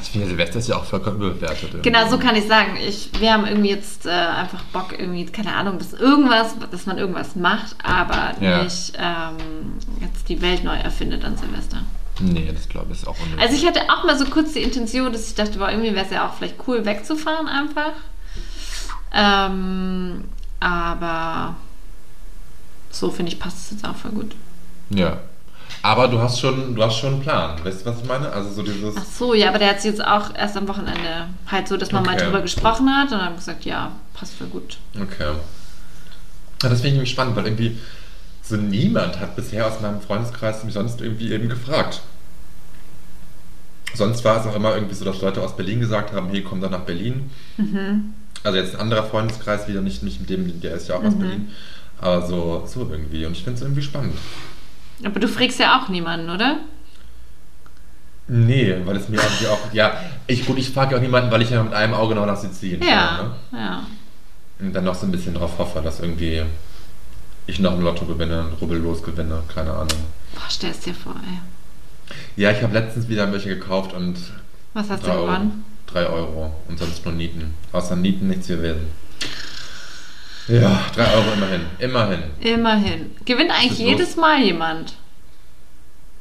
[0.00, 1.62] ich finde Silvester ist ja auch vollkommen überbewertet.
[1.74, 1.90] irgendwie.
[1.90, 2.76] Genau, so kann ich sagen.
[2.76, 6.98] Ich, wir haben irgendwie jetzt äh, einfach Bock, irgendwie, keine Ahnung, dass irgendwas, dass man
[6.98, 8.62] irgendwas macht, aber Ja.
[8.62, 11.82] nicht ähm, jetzt die Welt neu erfindet an Silvester.
[12.22, 13.40] Nee, das glaube ich ist auch unnötig.
[13.42, 16.04] Also ich hatte auch mal so kurz die Intention, dass ich dachte, boah, irgendwie wäre
[16.06, 17.92] es ja auch vielleicht cool, wegzufahren einfach.
[19.12, 20.24] Ähm,
[20.60, 21.56] aber
[22.90, 24.34] so finde ich, passt es jetzt auch voll gut.
[24.90, 25.18] ja.
[25.84, 27.56] Aber du hast schon, du hast schon einen Plan.
[27.64, 28.30] Weißt du, was ich meine?
[28.30, 28.94] Also so dieses.
[28.96, 31.90] Ach so, ja, aber der hat sich jetzt auch erst am Wochenende halt so, dass
[31.90, 32.24] man mal Okay.
[32.26, 34.76] drüber gesprochen hat und dann gesagt, ja, passt voll gut.
[34.94, 35.32] Okay.
[36.62, 37.78] Ja, das finde ich nämlich spannend, weil irgendwie
[38.42, 42.00] so niemand hat bisher aus meinem Freundeskreis mich sonst irgendwie eben gefragt.
[43.94, 46.60] Sonst war es auch immer irgendwie so, dass Leute aus Berlin gesagt haben, hey, komm
[46.60, 47.30] doch nach Berlin.
[48.44, 51.14] Also jetzt ein anderer Freundeskreis wieder, nicht, nicht mit dem, der ist ja auch aus
[51.18, 51.50] Berlin.
[52.00, 53.24] Aber so, so irgendwie.
[53.26, 54.14] Und ich finde es irgendwie spannend.
[55.04, 56.58] Aber du fragst ja auch niemanden, oder?
[58.28, 59.94] Nee, weil es mir irgendwie auch, ja,
[60.26, 62.82] ich, gut, ich frage auch niemanden, weil ich ja mit einem Auge noch nach Sizilien
[62.82, 63.34] Ja, schaue, ne?
[63.52, 63.86] ja.
[64.60, 66.42] Und dann noch so ein bisschen drauf hoffe, dass irgendwie
[67.46, 69.88] ich noch ein Lotto gewinne, ein Rubbellos gewinne, keine Ahnung.
[70.34, 71.38] Boah, stell es dir vor, ey.
[72.36, 74.16] Ja, ich habe letztens wieder welche gekauft und
[74.74, 75.64] Was hast du gewonnen?
[75.86, 77.54] drei Euro und sonst nur Nieten.
[77.72, 78.86] Außer Nieten nichts gewesen.
[80.48, 81.60] Ja, drei Euro immerhin.
[81.78, 82.22] Immerhin.
[82.40, 83.10] Immerhin.
[83.24, 83.88] Gewinnt eigentlich ist los?
[83.88, 84.94] jedes Mal jemand.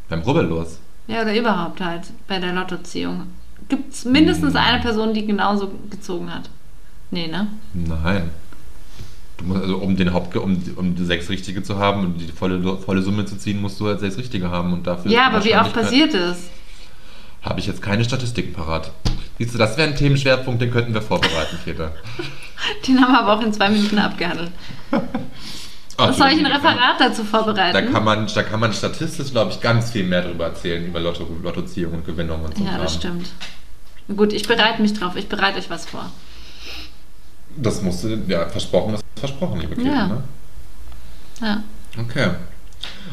[0.09, 0.79] Beim Rubbellos.
[1.07, 3.27] Ja, oder überhaupt halt bei der Lottoziehung.
[3.69, 4.57] Gibt es mindestens Hm.
[4.59, 6.49] eine Person, die genauso gezogen hat?
[7.09, 7.47] Nee, ne?
[7.73, 8.29] Nein.
[9.43, 12.77] Musst, also um den Haupt, um, um die sechs Richtige zu haben und die volle,
[12.77, 15.11] volle Summe zu ziehen, musst du halt sechs Richtige haben und dafür.
[15.11, 16.49] Ja, aber wie oft passiert es?
[17.41, 18.91] Habe ich jetzt keine Statistiken parat.
[19.39, 21.93] Siehst du, das wäre ein Themenschwerpunkt, den könnten wir vorbereiten, Peter.
[22.87, 24.51] Den haben wir aber auch in zwei Minuten abgehandelt.
[25.97, 27.73] Ach, Was soll ich ein Referat dazu vorbereiten?
[27.73, 30.99] Da kann man, da kann man statistisch, glaube ich, ganz viel mehr darüber erzählen, über
[30.99, 32.63] Lotto, Lottoziehung und Gewinnung und so.
[32.63, 33.27] ja, das stimmt.
[34.15, 35.15] Gut, ich bereite mich drauf.
[35.15, 36.11] Ich bereite euch was vor.
[37.57, 39.93] Das musst du, ja, versprochen ist versprochen, liebe Kinder.
[39.93, 40.07] Ja.
[40.07, 40.23] Ne?
[41.41, 41.63] Ja.
[41.97, 42.31] Okay.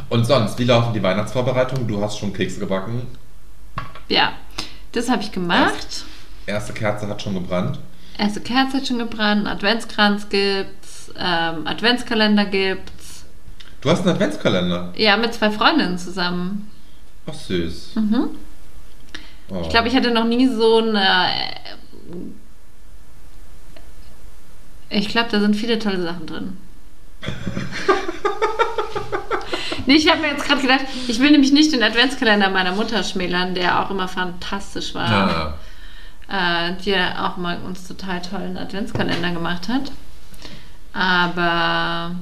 [0.08, 1.86] Und sonst, wie laufen die Weihnachtsvorbereitungen?
[1.86, 3.06] Du hast schon Kekse gebacken.
[4.08, 4.32] Ja,
[4.92, 6.04] das habe ich gemacht.
[6.46, 7.78] Erste Kerze hat schon gebrannt.
[8.16, 13.24] Erste Kerze hat schon gebrannt, Adventskranz gibt's, ähm, Adventskalender gibt's.
[13.80, 14.92] Du hast einen Adventskalender.
[14.96, 16.70] Ja, mit zwei Freundinnen zusammen.
[17.26, 17.96] Ach, süß.
[17.96, 18.30] Mhm.
[19.50, 19.60] Oh.
[19.62, 21.36] Ich glaube, ich hatte noch nie so eine.
[24.90, 26.56] Ich glaube, da sind viele tolle Sachen drin.
[29.86, 33.02] nee, ich habe mir jetzt gerade gedacht, ich will nämlich nicht den Adventskalender meiner Mutter
[33.02, 35.10] schmälern, der auch immer fantastisch war.
[35.10, 35.54] Ja.
[36.30, 39.92] Äh, die ja auch mal uns total tollen Adventskalender gemacht hat.
[40.92, 42.14] Aber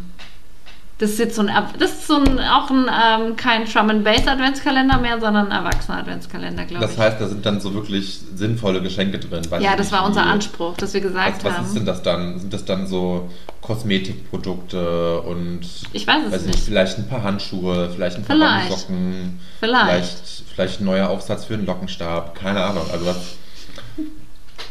[0.99, 4.03] das ist jetzt so ein, das ist so ein, auch ein, ähm, kein Drum and
[4.05, 6.91] Bass Adventskalender mehr, sondern ein erwachsener Adventskalender, glaube ich.
[6.91, 9.43] Das heißt, da sind dann so wirklich sinnvolle Geschenke drin.
[9.61, 11.67] Ja, das war unser wie- Anspruch, dass wir gesagt Was, was haben.
[11.67, 12.39] ist denn das dann?
[12.39, 13.29] Sind das dann so
[13.61, 15.61] Kosmetikprodukte und
[15.93, 16.59] Ich weiß es weiß nicht.
[16.61, 18.79] vielleicht ein paar Handschuhe, vielleicht ein paar Vielleicht.
[18.79, 19.87] Socken, Vielleicht.
[19.91, 22.85] vielleicht, vielleicht ein neuer Aufsatz für einen Lockenstab, keine Ahnung.
[22.93, 23.17] Also was,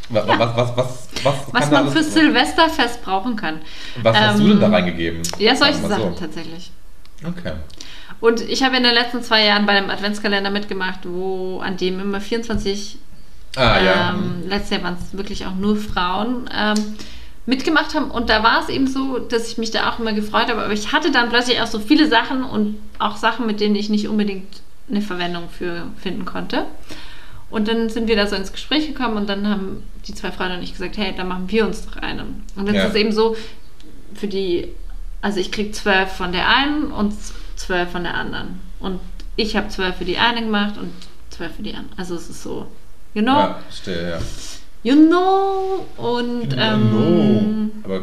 [0.10, 3.60] was, was, was, was, was, Was da man fürs Silvesterfest brauchen kann.
[4.02, 5.22] Was hast du Ähm, denn da reingegeben?
[5.40, 6.20] Ja, solche Sachen so.
[6.20, 6.72] tatsächlich.
[7.24, 7.54] Okay.
[8.20, 12.00] Und ich habe in den letzten zwei Jahren bei einem Adventskalender mitgemacht, wo an dem
[12.00, 12.98] immer 24
[13.58, 14.10] Ah ja.
[14.10, 16.76] ähm, letztes Jahr waren es wirklich auch nur Frauen, ähm,
[17.46, 18.12] mitgemacht haben.
[18.12, 20.62] Und da war es eben so, dass ich mich da auch immer gefreut habe.
[20.64, 23.90] Aber ich hatte dann plötzlich auch so viele Sachen und auch Sachen, mit denen ich
[23.90, 26.66] nicht unbedingt eine Verwendung für finden konnte.
[27.56, 30.58] Und dann sind wir da so ins Gespräch gekommen und dann haben die zwei Freunde
[30.58, 32.26] und ich gesagt, hey, dann machen wir uns doch eine.
[32.58, 32.84] Und jetzt Ja.
[32.84, 33.38] ist es eben so,
[34.14, 34.68] für die,
[35.22, 37.14] also ich kriege zwölf von der einen und
[37.56, 38.60] zwölf von der anderen.
[38.80, 39.00] Und
[39.38, 40.92] ich habe zwölf für die eine gemacht und
[41.30, 41.98] zwölf für die andere.
[41.98, 42.68] Also es ist so,
[43.14, 44.20] you know, Ja, verstehe, ja.
[44.84, 45.86] you know.
[45.96, 47.70] Und ähm, no.
[47.86, 48.02] Aber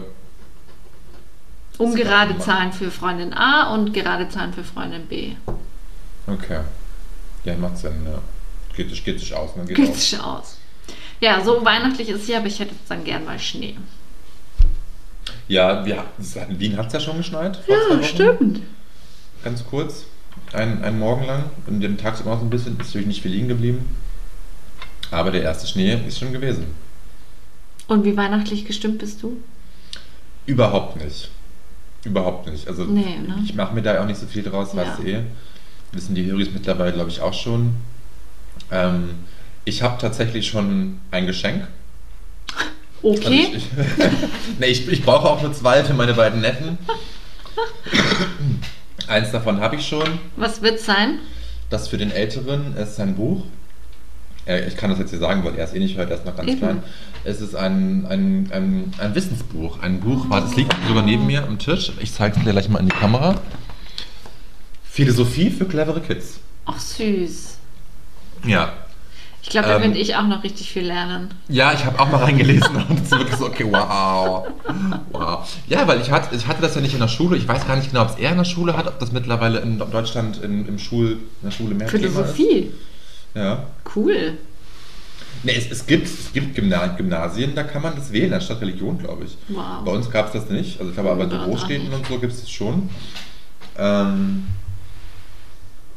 [1.76, 5.32] um gerade Zahlen für Freundin A und gerade Zahlen für Freundin B.
[6.26, 6.60] okay.
[7.44, 8.18] Ja, macht Sinn, ja.
[8.76, 9.64] Geht, sich- geht sich aus, ne?
[9.64, 10.10] Geht Geht aus.
[10.10, 10.56] sich aus.
[11.20, 13.76] Ja, so weihnachtlich ist hier, aber ich hätte jetzt dann gern mal Schnee.
[15.48, 16.04] Ja, wir,
[16.48, 17.62] in Wien hat es ja schon geschneit.
[17.68, 18.60] Ja, stimmt.
[19.44, 20.04] Ganz kurz.
[20.52, 21.44] Ein, einen Morgen lang.
[21.66, 22.72] Und den tagsüber auch so ein bisschen.
[22.80, 23.94] Ist natürlich nicht viel liegen geblieben.
[25.10, 26.66] Aber der erste Schnee ist schon gewesen.
[27.86, 29.36] Und wie weihnachtlich gestimmt bist du?
[30.46, 31.30] Überhaupt nicht.
[32.04, 32.66] Überhaupt nicht.
[32.66, 33.38] Also Nee, ne?
[33.44, 34.78] ich mache mir da auch nicht so viel draus, Ja.
[34.78, 35.20] weißt du eh.
[35.92, 37.76] Wissen die Höris mittlerweile, glaube ich, auch schon.
[38.72, 39.10] Ähm,
[39.64, 41.68] ich habe tatsächlich schon ein Geschenk.
[43.02, 43.46] Okay.
[43.46, 43.66] Also ich,
[44.58, 46.78] nee, ich, ich brauche auch nur zwei für meine beiden Neffen.
[49.06, 50.18] Eins davon habe ich schon.
[50.36, 51.18] Was wird's sein?
[51.68, 53.44] Das für den Älteren ist ein Buch.
[54.66, 56.36] Ich kann das jetzt hier sagen, weil er es eh nicht hört, er ist noch
[56.36, 56.58] ganz Eben.
[56.58, 56.82] klein.
[57.22, 59.80] Es ist ein, ein, ein, ein Wissensbuch.
[59.80, 61.92] Ein Buch, warte, es liegt sogar neben mir am Tisch.
[62.00, 63.40] Ich zeige es dir gleich mal in die Kamera.
[64.82, 66.40] Philosophie für clevere Kids.
[66.66, 67.58] Ach, süß.
[68.44, 68.72] Ja.
[69.42, 71.30] Ich glaube, da Ähm, könnte ich auch noch richtig viel lernen.
[71.48, 74.46] Ja, ich habe auch mal reingelesen und es ist wirklich so, okay, wow.
[75.10, 75.48] Wow.
[75.66, 77.36] Ja, weil ich hatte, ich hatte das ja nicht in der Schule.
[77.36, 79.58] Ich weiß gar nicht genau, ob es er in der Schule hat, ob das mittlerweile
[79.60, 81.88] in Deutschland in, im Schul, in der Schule mehr.
[81.88, 82.70] Philosophie.
[83.34, 83.64] Ja.
[83.96, 84.38] Cool.
[85.42, 88.98] Nee, es, es gibt, es gibt Gymna Gymnasien, da kann man das wählen, anstatt Religion,
[88.98, 89.36] glaube ich.
[89.48, 89.84] Wow.
[89.84, 90.78] Bei uns gab es das nicht.
[90.78, 91.30] Also ich glaube, aber in
[91.82, 91.92] nicht.
[91.92, 92.90] und so gibt es das schon.
[93.76, 94.46] Ähm,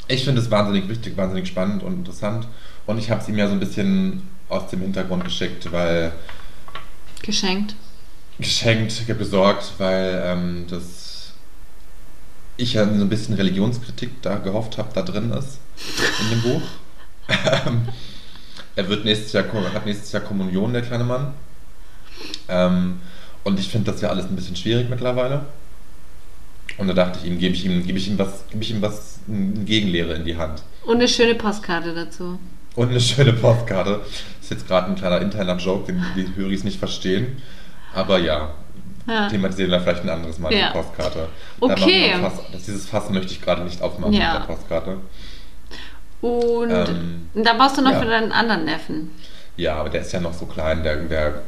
[0.07, 2.47] ich finde es wahnsinnig wichtig, wahnsinnig spannend und interessant.
[2.85, 6.11] Und ich habe es ihm ja so ein bisschen aus dem Hintergrund geschickt, weil
[7.21, 7.75] Geschenkt.
[8.37, 11.33] geschenkt, besorgt, weil ähm, das
[12.57, 15.59] ich ja so ein bisschen Religionskritik da gehofft habe, da drin ist
[16.21, 16.61] in dem Buch.
[17.27, 17.87] Ähm,
[18.75, 21.33] er wird nächstes Jahr, hat nächstes Jahr Kommunion, der kleine Mann.
[22.47, 22.99] Ähm,
[23.43, 25.45] und ich finde das ja alles ein bisschen schwierig mittlerweile.
[26.77, 28.81] Und da dachte ich ihm, gebe ich ihm, gebe ich ihm was, gebe ich ihm
[28.81, 30.61] was, eine Gegenlehre in die Hand.
[30.85, 32.37] Und eine schöne Postkarte dazu.
[32.75, 34.01] Und eine schöne Postkarte.
[34.41, 37.41] Ist jetzt gerade ein kleiner interner Joke, den die Höris nicht verstehen.
[37.93, 38.53] Aber ja,
[39.07, 39.29] Ja.
[39.29, 40.67] thematisieren wir vielleicht ein anderes Mal Ja.
[40.67, 41.29] die Postkarte.
[41.61, 42.13] Okay.
[42.19, 44.33] Fass, das, dieses Fass möchte ich gerade nicht aufmachen Ja.
[44.33, 44.97] mit der Postkarte.
[46.21, 47.99] Und Ähm, da brauchst du noch ja.
[47.99, 49.11] für deinen anderen Neffen.
[49.57, 51.41] Ja, aber der ist ja noch so klein, der, der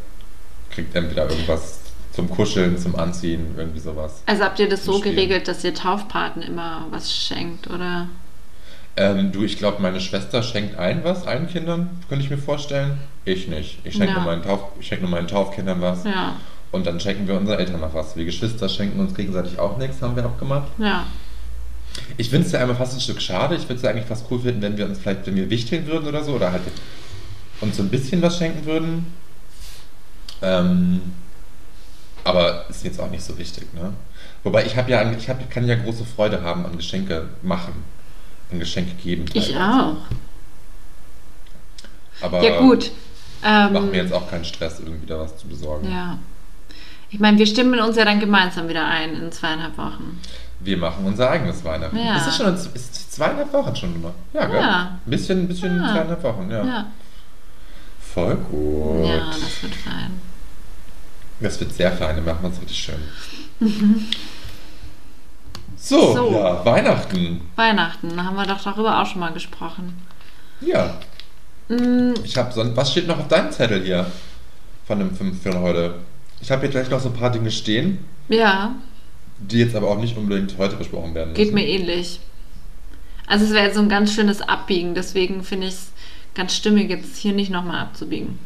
[0.69, 1.79] kriegt entweder irgendwas
[2.17, 4.23] zum Kuscheln, zum Anziehen, irgendwie sowas.
[4.25, 8.07] Also habt ihr das so geregelt, dass ihr Taufpaten immer was schenkt, oder?
[8.95, 12.97] Ähm, du, ich glaube, meine Schwester schenkt ein was, allen Kindern, könnte ich mir vorstellen.
[13.23, 13.77] Ich nicht.
[13.83, 14.13] Ich schenke Ja.
[14.15, 16.05] nur, meinen Tauf, ich schenke nur meinen Taufkindern was.
[16.05, 16.35] Ja,
[16.71, 18.15] Und dann schenken wir unseren Eltern noch was.
[18.15, 20.67] Wir Geschwister schenken uns gegenseitig auch nichts, haben wir abgemacht.
[20.79, 21.05] ja.
[22.17, 23.55] Ich finde es ja einmal fast ein Stück schade.
[23.55, 25.85] Ich würde es ja eigentlich fast cool finden, wenn wir uns vielleicht, wenn wir wichteln
[25.87, 26.61] würden oder so, oder halt
[27.61, 29.05] uns so ein bisschen was schenken würden.
[30.41, 31.01] Ähm,
[32.27, 33.93] aber ist jetzt auch nicht so wichtig, ne?
[34.43, 37.73] Wobei ich habe ja, ich hab, kann ja große Freude haben an Geschenke machen,
[38.51, 39.25] an Geschenke geben.
[39.33, 39.95] Ich auch.
[42.21, 42.91] Aber Ja, gut.
[43.43, 45.91] Ähm, macht mir jetzt auch keinen Stress, irgendwie da was zu besorgen.
[45.91, 46.17] Ja.
[47.09, 50.19] Ich meine, wir stimmen uns ja dann gemeinsam wieder ein in zweieinhalb Wochen.
[50.59, 51.97] Wir machen unser eigenes Weihnachten.
[51.97, 52.17] Ja.
[52.17, 54.13] Ist es schon ist zweieinhalb Wochen schon noch?
[54.33, 54.59] Ja, gell?
[54.59, 54.99] Ja.
[55.05, 55.93] Ein bisschen, ein bisschen Ja.
[55.93, 56.65] zweieinhalb Wochen, ja.
[56.65, 56.85] Ja.
[58.01, 59.05] Voll gut.
[59.05, 60.26] Ja, das wird fein.
[61.39, 63.99] Das wird sehr fein, dann machen wir es richtig schön.
[65.75, 66.31] So, So.
[66.31, 67.41] ja, Weihnachten.
[67.55, 69.95] Weihnachten, da haben wir doch darüber auch schon mal gesprochen.
[70.61, 70.97] Ja,
[71.69, 72.77] Mm, ich habe sonst.
[72.77, 74.09] Was steht noch auf deinem Zettel hier
[74.85, 75.95] von dem 5 für heute?
[76.39, 78.73] Ich habe hier gleich noch so ein paar Dinge stehen, ja,
[79.37, 81.43] die jetzt aber auch nicht unbedingt heute besprochen werden müssen.
[81.43, 82.21] geht mir ähnlich.
[83.27, 85.91] Also es wäre jetzt so ein ganz schönes Abbiegen, deswegen finde ich es
[86.35, 88.39] ganz stimmig, jetzt hier nicht nochmal abzubiegen.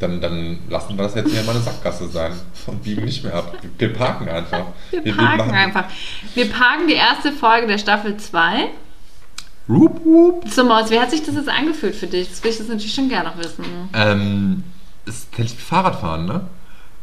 [0.00, 2.32] Dann, dann lassen wir das jetzt hier mal eine Sackgasse sein
[2.66, 3.56] und biegen nicht mehr ab.
[3.78, 4.66] Wir parken einfach.
[4.90, 5.84] Wir parken machen- einfach.
[6.34, 8.68] Wir parken die erste Folge der Staffel 2.
[9.68, 10.48] Rup, rup.
[10.48, 12.28] So, Maus, wie hat sich das jetzt angefühlt für dich?
[12.28, 13.64] Das will ich das natürlich schon gerne noch wissen.
[13.94, 14.64] Ähm,
[15.06, 16.40] ist tatsächlich wie Fahrradfahren, ne?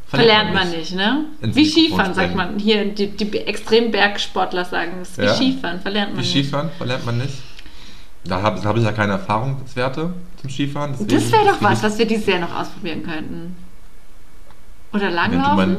[0.08, 1.24] Verlernt man nicht, ne?
[1.42, 2.60] Ins Wie Skifahren, sagt man.
[2.60, 5.18] Hier, die, die Extrembergsportler sagen es.
[5.18, 5.34] Wie Ja?
[5.34, 6.32] Skifahren, verlernt man Wie nicht.
[6.32, 7.34] Skifahren verlernt man nicht.
[8.24, 10.94] Da habe hab ich ja keine Erfahrungswerte zum Skifahren.
[11.08, 13.56] Das wäre doch was, was wir dieses Jahr noch ausprobieren könnten.
[14.94, 15.56] Oder Wenn du, langlaufen?
[15.56, 15.78] mein,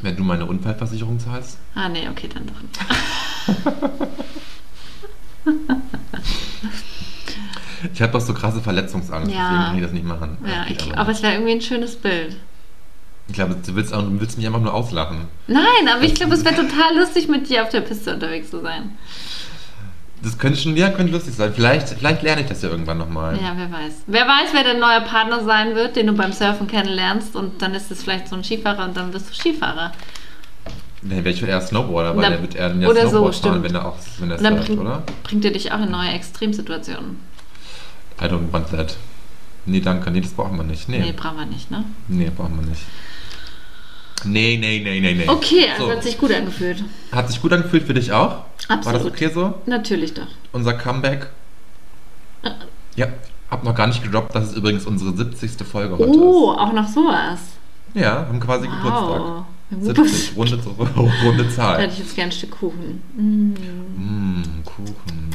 [0.00, 1.58] wenn du meine Unfallversicherung zahlst.
[1.74, 3.92] ah, nee, okay, dann doch nicht.
[7.92, 9.36] Ich habe doch so krasse Verletzungsangst, Ja.
[9.50, 10.38] deswegen kann ich das nicht machen.
[10.46, 12.36] Ja, ich, aber es wäre irgendwie ein schönes Bild.
[13.26, 15.26] ich glaube, du willst, auch, du willst mich einfach nur auslachen.
[15.48, 18.60] Nein, aber ich glaube, es wäre total lustig, mit dir auf der Piste unterwegs zu
[18.60, 18.96] sein.
[20.22, 21.52] Das könnte schon, ja, könnte lustig sein.
[21.52, 23.34] Vielleicht, vielleicht lerne ich das ja irgendwann nochmal.
[23.36, 24.02] Ja, wer weiß.
[24.06, 27.74] Wer weiß, wer dein neuer Partner sein wird, den du beim Surfen kennenlernst und dann
[27.74, 29.90] ist es vielleicht so ein Skifahrer und dann wirst du Skifahrer.
[31.02, 33.50] Dann wäre ich eher Snowboarder, weil Dann- der wird eher ja oder so, Snowboard fahren,
[33.52, 33.64] stimmt.
[33.64, 35.02] wenn er auch wenn er dann surft, bringt, oder?
[35.24, 37.16] bringt er dich auch in neue Extremsituationen.
[38.20, 38.96] I don't want that.
[39.66, 40.10] Nee, danke.
[40.12, 40.88] Nee, das brauchen wir nicht.
[40.88, 41.84] Nee, Nee, brauchen wir nicht, ne?
[42.06, 42.82] nee brauchen wir nicht.
[44.24, 45.28] Nee, nee, nee, nee, nee.
[45.28, 45.90] Okay, also So.
[45.92, 46.82] hat sich gut angefühlt.
[47.10, 48.28] Hat sich gut angefühlt für dich auch?
[48.68, 49.12] War das Absolut.
[49.12, 49.54] okay so?
[49.66, 50.26] Natürlich doch.
[50.52, 51.28] Unser Comeback?
[52.42, 52.50] Äh.
[52.96, 53.06] Ja,
[53.50, 54.34] hab noch gar nicht gedroppt.
[54.34, 55.66] Das ist übrigens unsere 70.
[55.66, 56.10] Folge heute.
[56.10, 57.34] Oh, auch noch sowas.
[57.94, 58.00] Ist.
[58.00, 59.20] Ja, haben quasi Geburtstag.
[59.20, 59.44] Wow.
[59.80, 60.58] 70, runde,
[61.24, 61.80] runde Da Zahl.
[61.82, 63.02] hätte ich jetzt gern ein Stück Kuchen.
[63.16, 63.54] Mm.
[64.00, 65.30] Mmh, Kuchen.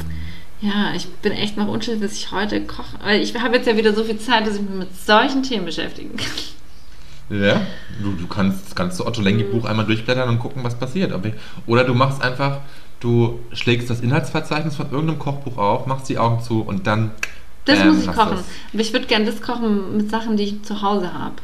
[0.60, 2.96] Ja, ich bin echt noch unschlüssig, was ich heute koche.
[3.02, 5.64] Weil ich habe jetzt ja wieder so viel Zeit, dass ich mich mit solchen Themen
[5.66, 6.26] beschäftigen kann.
[7.30, 7.60] Ja,
[8.02, 11.12] du, du kannst das ganze Otto Lengi-Buch einmal durchblättern und gucken, was passiert.
[11.66, 12.60] Oder du machst einfach,
[13.00, 17.10] du schlägst das Inhaltsverzeichnis von irgendeinem Kochbuch auf, machst die Augen zu und dann.
[17.66, 18.30] Das bam, muss ich kochen.
[18.36, 18.44] du's.
[18.72, 21.34] Aber ich würde gerne das kochen mit Sachen, die ich zu Hause habe.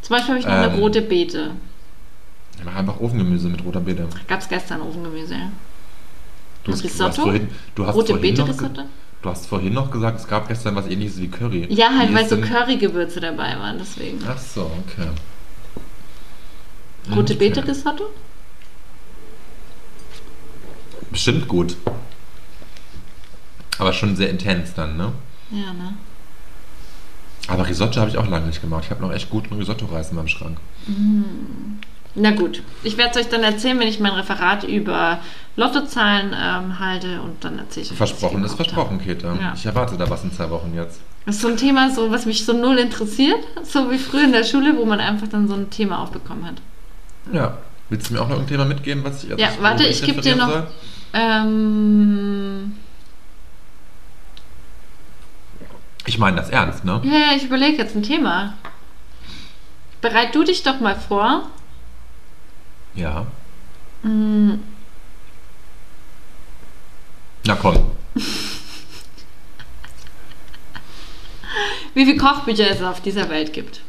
[0.00, 0.70] Zum Beispiel habe ich noch Ähm.
[0.70, 1.50] eine rote Beete.
[2.64, 4.08] Mach einfach Ofengemüse mit roter Beete.
[4.26, 5.50] Gab es gestern Ofengemüse, ja.
[6.64, 7.08] Du hast, du Risotto?
[7.08, 8.82] hast vorhin, du hast Rote ge- Beete-Risotto?
[9.22, 11.68] Du hast vorhin noch gesagt, es gab gestern was ähnliches wie Curry.
[11.70, 14.18] Ja, halt, Wie weil so Currygewürze dabei waren, deswegen.
[14.28, 15.08] Ach so, okay.
[17.14, 17.48] Rote Okay.
[17.48, 18.04] Beete-Risotto?
[21.12, 21.76] Bestimmt gut.
[23.78, 25.12] Aber schon sehr intens dann, ne?
[25.50, 25.94] Ja, ne?
[27.48, 28.84] Aber Risotto habe ich auch lange nicht gemacht.
[28.84, 30.58] Ich habe noch echt guten Risotto-Reis in meinem Schrank.
[32.14, 35.20] Na gut, ich werde es euch dann erzählen, wenn ich mein Referat über
[35.56, 39.36] Lottozahlen ähm, halte und dann erzähle ich euch, Versprochen ist versprochen, Käthe.
[39.40, 39.52] Ja.
[39.54, 41.00] Ich erwarte da was in zwei Wochen jetzt.
[41.26, 44.32] Das ist so ein Thema, so, was mich so null interessiert, so wie früher in
[44.32, 46.54] der Schule, wo man einfach dann so ein Thema aufbekommen hat.
[47.32, 47.58] Ja.
[47.90, 50.22] Willst du mir auch noch ein Thema mitgeben, was ich jetzt Ja, warte, ich geb
[50.22, 50.66] dir noch-
[51.12, 52.74] Ähm,
[56.06, 57.00] Ich meine das ernst, ne?
[57.04, 58.54] ja, ja, ich überlege jetzt ein Thema.
[60.00, 61.48] Bereit du dich doch mal vor.
[62.94, 63.26] Ja.
[64.02, 64.54] Mm,
[67.44, 67.90] Na komm.
[71.94, 73.82] Wie viele Kochbücher es auf dieser Welt gibt.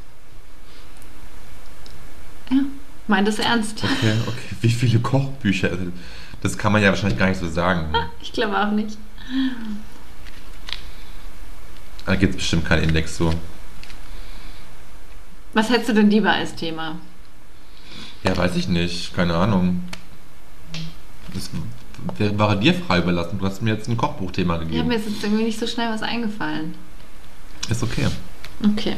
[2.52, 2.58] Ja,
[3.08, 3.84] mein das ernst.
[3.84, 4.56] Okay, okay.
[4.62, 5.70] Wie viele Kochbücher?
[5.72, 5.86] Also,
[6.42, 7.92] Das kann man ja wahrscheinlich gar nicht so sagen.
[7.92, 8.10] ne?
[8.22, 8.98] Ich glaube auch nicht.
[12.06, 13.34] Da gibt es bestimmt keinen Index so.
[15.54, 16.98] Was hättest du denn lieber als Thema?
[18.24, 19.16] Ja, weiß ich nicht.
[19.16, 19.84] Keine Ahnung.
[21.34, 21.50] Das
[22.38, 23.40] war dir frei überlassen.
[23.40, 24.88] Du hast mir jetzt ein Kochbuchthema Ja, gegeben.
[24.88, 26.76] mir ist jetzt irgendwie nicht so schnell was eingefallen.
[27.70, 28.08] Ist okay.
[28.64, 28.96] Okay.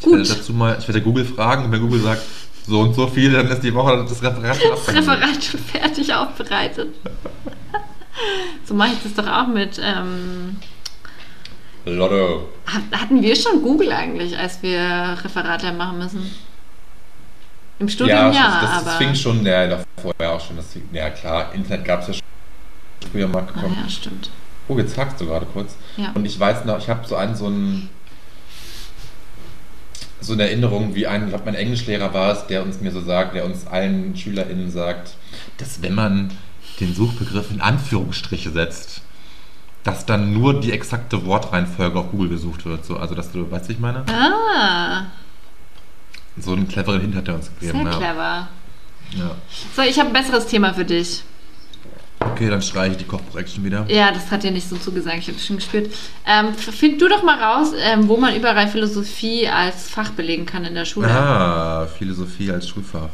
[0.00, 0.30] Ich werde Gut.
[0.30, 2.22] dazu mal, ich werde Google fragen und wenn Google sagt,
[2.66, 4.88] so und so viel, dann ist die Woche das Referat schon Das.
[4.94, 6.94] Referat schon fertig aufbereitet.
[8.64, 9.80] so mache ich das doch auch mit.
[9.82, 10.56] Ähm,
[11.86, 12.48] Lotto.
[12.66, 16.30] hat- hatten wir schon Google eigentlich, als wir Referate machen müssen?
[17.78, 18.84] Im Studium ja, das, das, aber.
[18.84, 20.56] das fing schon, ja, da vorher auch schon.
[20.56, 23.76] Das fing, ja, klar, Internet gab es ja schon früher mal ah, gekommen.
[23.82, 24.30] ja, stimmt.
[24.68, 25.76] Oh, jetzt hackst du gerade kurz.
[25.96, 26.12] Ja.
[26.14, 27.90] Und ich weiß noch, ich habe so einen, so einen,
[30.20, 33.00] so eine Erinnerung, wie ein, ich glaube, mein Englischlehrer war es, der uns mir so
[33.00, 35.16] sagt, der uns allen SchülerInnen sagt,
[35.58, 36.30] dass wenn man
[36.80, 39.02] den Suchbegriff in Anführungsstriche setzt,
[39.82, 42.84] dass dann nur die exakte Wortreihenfolge auf Google gesucht wird.
[42.86, 44.04] So, also, dass du, weißt du, ich meine?
[44.08, 45.04] Ah,
[46.36, 47.90] So einen cleveren Hint hat er uns sehr gegeben.
[47.90, 47.98] Ja.
[47.98, 48.48] clever.
[49.16, 49.30] Ja.
[49.76, 51.22] So, ich habe ein besseres Thema für dich.
[52.20, 53.84] Okay, dann streiche ich die Kochbuch-Action wieder.
[53.88, 55.92] Ja, das hat dir nicht so zugesagt, ich habe es schon gespürt.
[56.26, 60.64] Ähm, find du doch mal raus, ähm, wo man überall Philosophie als Fach belegen kann
[60.64, 61.08] in der Schule.
[61.08, 63.10] Ah, Philosophie als Schulfach.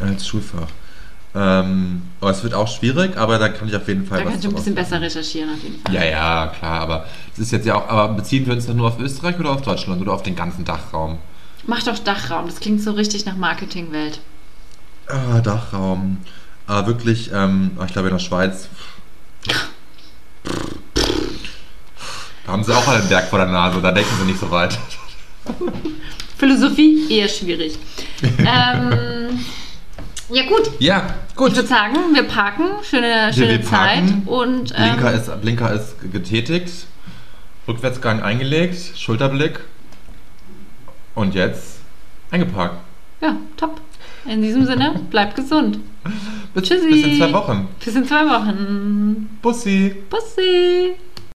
[0.00, 0.68] Als Schulfach.
[1.40, 4.44] Ähm, aber es wird auch schwierig, aber da kann ich auf jeden Fall da kannst
[4.44, 5.94] du ein bisschen besser recherchieren auf jeden Fall.
[5.94, 8.88] Ja, ja, klar, aber es ist jetzt ja auch, aber beziehen wir uns dann nur
[8.88, 11.18] auf Österreich oder auf Deutschland oder auf den ganzen Dachraum?
[11.64, 14.18] Mach doch Dachraum, das klingt so richtig nach Marketingwelt.
[15.06, 16.18] Ah, Dachraum.
[16.66, 18.68] Ah, wirklich, ähm, ich glaube in der Schweiz.
[22.44, 24.76] Da haben sie auch einen Berg vor der Nase, da denken sie nicht so weit.
[26.36, 27.78] Philosophie eher schwierig.
[28.38, 29.38] ähm,
[30.30, 31.02] ja gut, Ja,
[31.36, 31.48] gut.
[31.50, 36.86] ich würde sagen, wir parken, schöne, schöne Zeit und ähm, Blinker, ist, Blinker ist getätigt,
[37.66, 39.60] Rückwärtsgang eingelegt, Schulterblick
[41.14, 41.80] und jetzt
[42.30, 42.76] eingeparkt.
[43.20, 43.80] ja, top.
[44.26, 45.78] In diesem Sinne, bleibt gesund.
[46.52, 46.88] Bis, Tschüssi.
[46.90, 47.68] bis in zwei Wochen.
[47.82, 49.38] Bis in zwei Wochen.
[49.40, 49.94] Bussi.
[50.10, 50.94] Bussi.